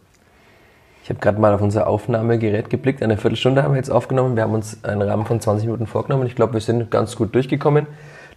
Ich 1.04 1.10
habe 1.10 1.20
gerade 1.20 1.40
mal 1.40 1.54
auf 1.54 1.62
unser 1.62 1.88
Aufnahmegerät 1.88 2.70
geblickt. 2.70 3.04
Eine 3.04 3.18
Viertelstunde 3.18 3.62
haben 3.62 3.74
wir 3.74 3.78
jetzt 3.78 3.92
aufgenommen. 3.92 4.36
Wir 4.36 4.44
haben 4.44 4.54
uns 4.54 4.84
einen 4.84 5.02
Rahmen 5.02 5.26
von 5.26 5.40
20 5.40 5.66
Minuten 5.66 5.86
vorgenommen. 5.86 6.26
Ich 6.26 6.36
glaube, 6.36 6.54
wir 6.54 6.62
sind 6.62 6.90
ganz 6.90 7.16
gut 7.18 7.36
durchgekommen. 7.36 7.88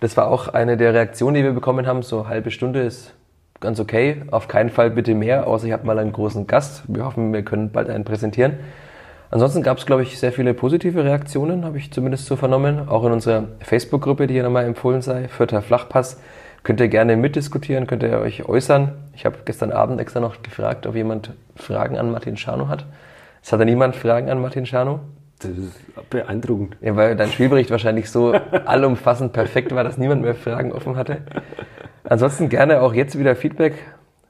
Das 0.00 0.16
war 0.16 0.28
auch 0.28 0.48
eine 0.48 0.76
der 0.76 0.92
Reaktionen, 0.92 1.36
die 1.36 1.44
wir 1.44 1.52
bekommen 1.52 1.86
haben. 1.86 2.02
So 2.02 2.20
eine 2.20 2.28
halbe 2.28 2.50
Stunde 2.50 2.82
ist 2.82 3.14
ganz 3.60 3.80
okay. 3.80 4.22
Auf 4.30 4.48
keinen 4.48 4.70
Fall 4.70 4.90
bitte 4.90 5.14
mehr, 5.14 5.46
außer 5.46 5.66
ich 5.66 5.72
habe 5.72 5.86
mal 5.86 5.98
einen 5.98 6.12
großen 6.12 6.46
Gast. 6.46 6.82
Wir 6.88 7.04
hoffen, 7.04 7.32
wir 7.32 7.42
können 7.42 7.70
bald 7.70 7.88
einen 7.88 8.04
präsentieren. 8.04 8.54
Ansonsten 9.30 9.62
gab 9.62 9.78
es, 9.78 9.86
glaube 9.86 10.02
ich, 10.02 10.18
sehr 10.18 10.32
viele 10.32 10.54
positive 10.54 11.04
Reaktionen, 11.04 11.64
habe 11.64 11.78
ich 11.78 11.92
zumindest 11.92 12.26
so 12.26 12.36
vernommen. 12.36 12.88
Auch 12.88 13.04
in 13.04 13.12
unserer 13.12 13.44
Facebook-Gruppe, 13.60 14.26
die 14.26 14.34
hier 14.34 14.44
nochmal 14.44 14.64
empfohlen 14.64 15.02
sei, 15.02 15.28
Vierter 15.28 15.62
Flachpass. 15.62 16.20
Könnt 16.62 16.80
ihr 16.80 16.88
gerne 16.88 17.16
mitdiskutieren, 17.16 17.86
könnt 17.86 18.02
ihr 18.02 18.18
euch 18.18 18.48
äußern. 18.48 18.92
Ich 19.14 19.24
habe 19.24 19.36
gestern 19.44 19.72
Abend 19.72 20.00
extra 20.00 20.20
noch 20.20 20.42
gefragt, 20.42 20.86
ob 20.86 20.94
jemand 20.94 21.32
Fragen 21.54 21.96
an 21.96 22.10
Martin 22.10 22.36
Schano 22.36 22.68
hat. 22.68 22.86
Es 23.42 23.52
hatte 23.52 23.64
niemand 23.64 23.94
Fragen 23.94 24.30
an 24.30 24.40
Martin 24.40 24.66
Schano. 24.66 25.00
Das 25.38 25.50
ist 25.50 26.10
beeindruckend. 26.10 26.76
Ja, 26.80 26.96
weil 26.96 27.14
dein 27.14 27.30
Spielbericht 27.30 27.70
wahrscheinlich 27.70 28.10
so 28.10 28.32
allumfassend 28.64 29.32
perfekt 29.32 29.74
war, 29.74 29.84
dass 29.84 29.98
niemand 29.98 30.22
mehr 30.22 30.34
Fragen 30.34 30.72
offen 30.72 30.96
hatte. 30.96 31.18
Ansonsten 32.08 32.48
gerne 32.48 32.80
auch 32.80 32.94
jetzt 32.94 33.18
wieder 33.18 33.36
Feedback. 33.36 33.74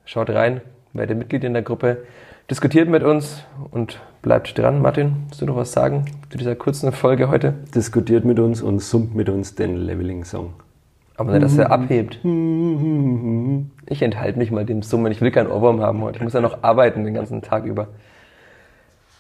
Schaut 0.05 0.31
rein, 0.31 0.61
werdet 0.93 1.19
Mitglied 1.19 1.45
in 1.45 1.53
der 1.53 1.63
Gruppe 1.63 1.99
diskutiert 2.51 2.89
mit 2.89 3.03
uns 3.03 3.43
und 3.71 4.01
bleibt 4.23 4.57
dran. 4.59 4.81
Martin, 4.81 5.25
willst 5.27 5.41
du 5.41 5.47
noch 5.47 5.57
was 5.57 5.73
sagen 5.73 6.05
zu 6.31 6.39
dieser 6.39 6.55
kurzen 6.55 6.93
Folge 6.93 7.29
heute? 7.29 7.55
Diskutiert 7.75 8.25
mit 8.25 8.39
uns 8.39 8.63
und 8.63 8.81
summt 8.81 9.15
mit 9.15 9.29
uns 9.29 9.55
den 9.55 9.77
Leveling-Song. 9.77 10.55
Aber 11.17 11.33
nicht, 11.33 11.45
dass 11.45 11.57
er 11.57 11.73
abhebt. 11.73 12.19
Ich 13.87 14.03
enthalte 14.03 14.39
mich 14.39 14.51
mal 14.51 14.67
dem 14.67 14.83
Summen. 14.83 15.11
Ich 15.13 15.21
will 15.23 15.31
keinen 15.31 15.51
Ohrwurm 15.51 15.81
haben 15.81 16.03
heute. 16.03 16.19
Ich 16.19 16.23
muss 16.23 16.35
ja 16.35 16.43
noch 16.43 16.63
arbeiten 16.63 17.05
den 17.05 17.15
ganzen 17.15 17.41
Tag 17.41 17.65
über. 17.65 17.89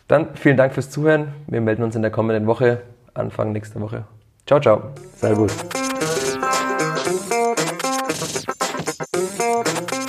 Dann 0.06 0.28
vielen 0.34 0.58
Dank 0.58 0.74
fürs 0.74 0.90
Zuhören. 0.90 1.28
Wir 1.46 1.60
melden 1.60 1.82
uns 1.82 1.96
in 1.96 2.02
der 2.02 2.10
kommenden 2.10 2.46
Woche, 2.46 2.82
Anfang 3.14 3.52
nächster 3.52 3.80
Woche. 3.80 4.04
Ciao, 4.46 4.60
ciao. 4.60 4.90
Servus. 5.16 5.56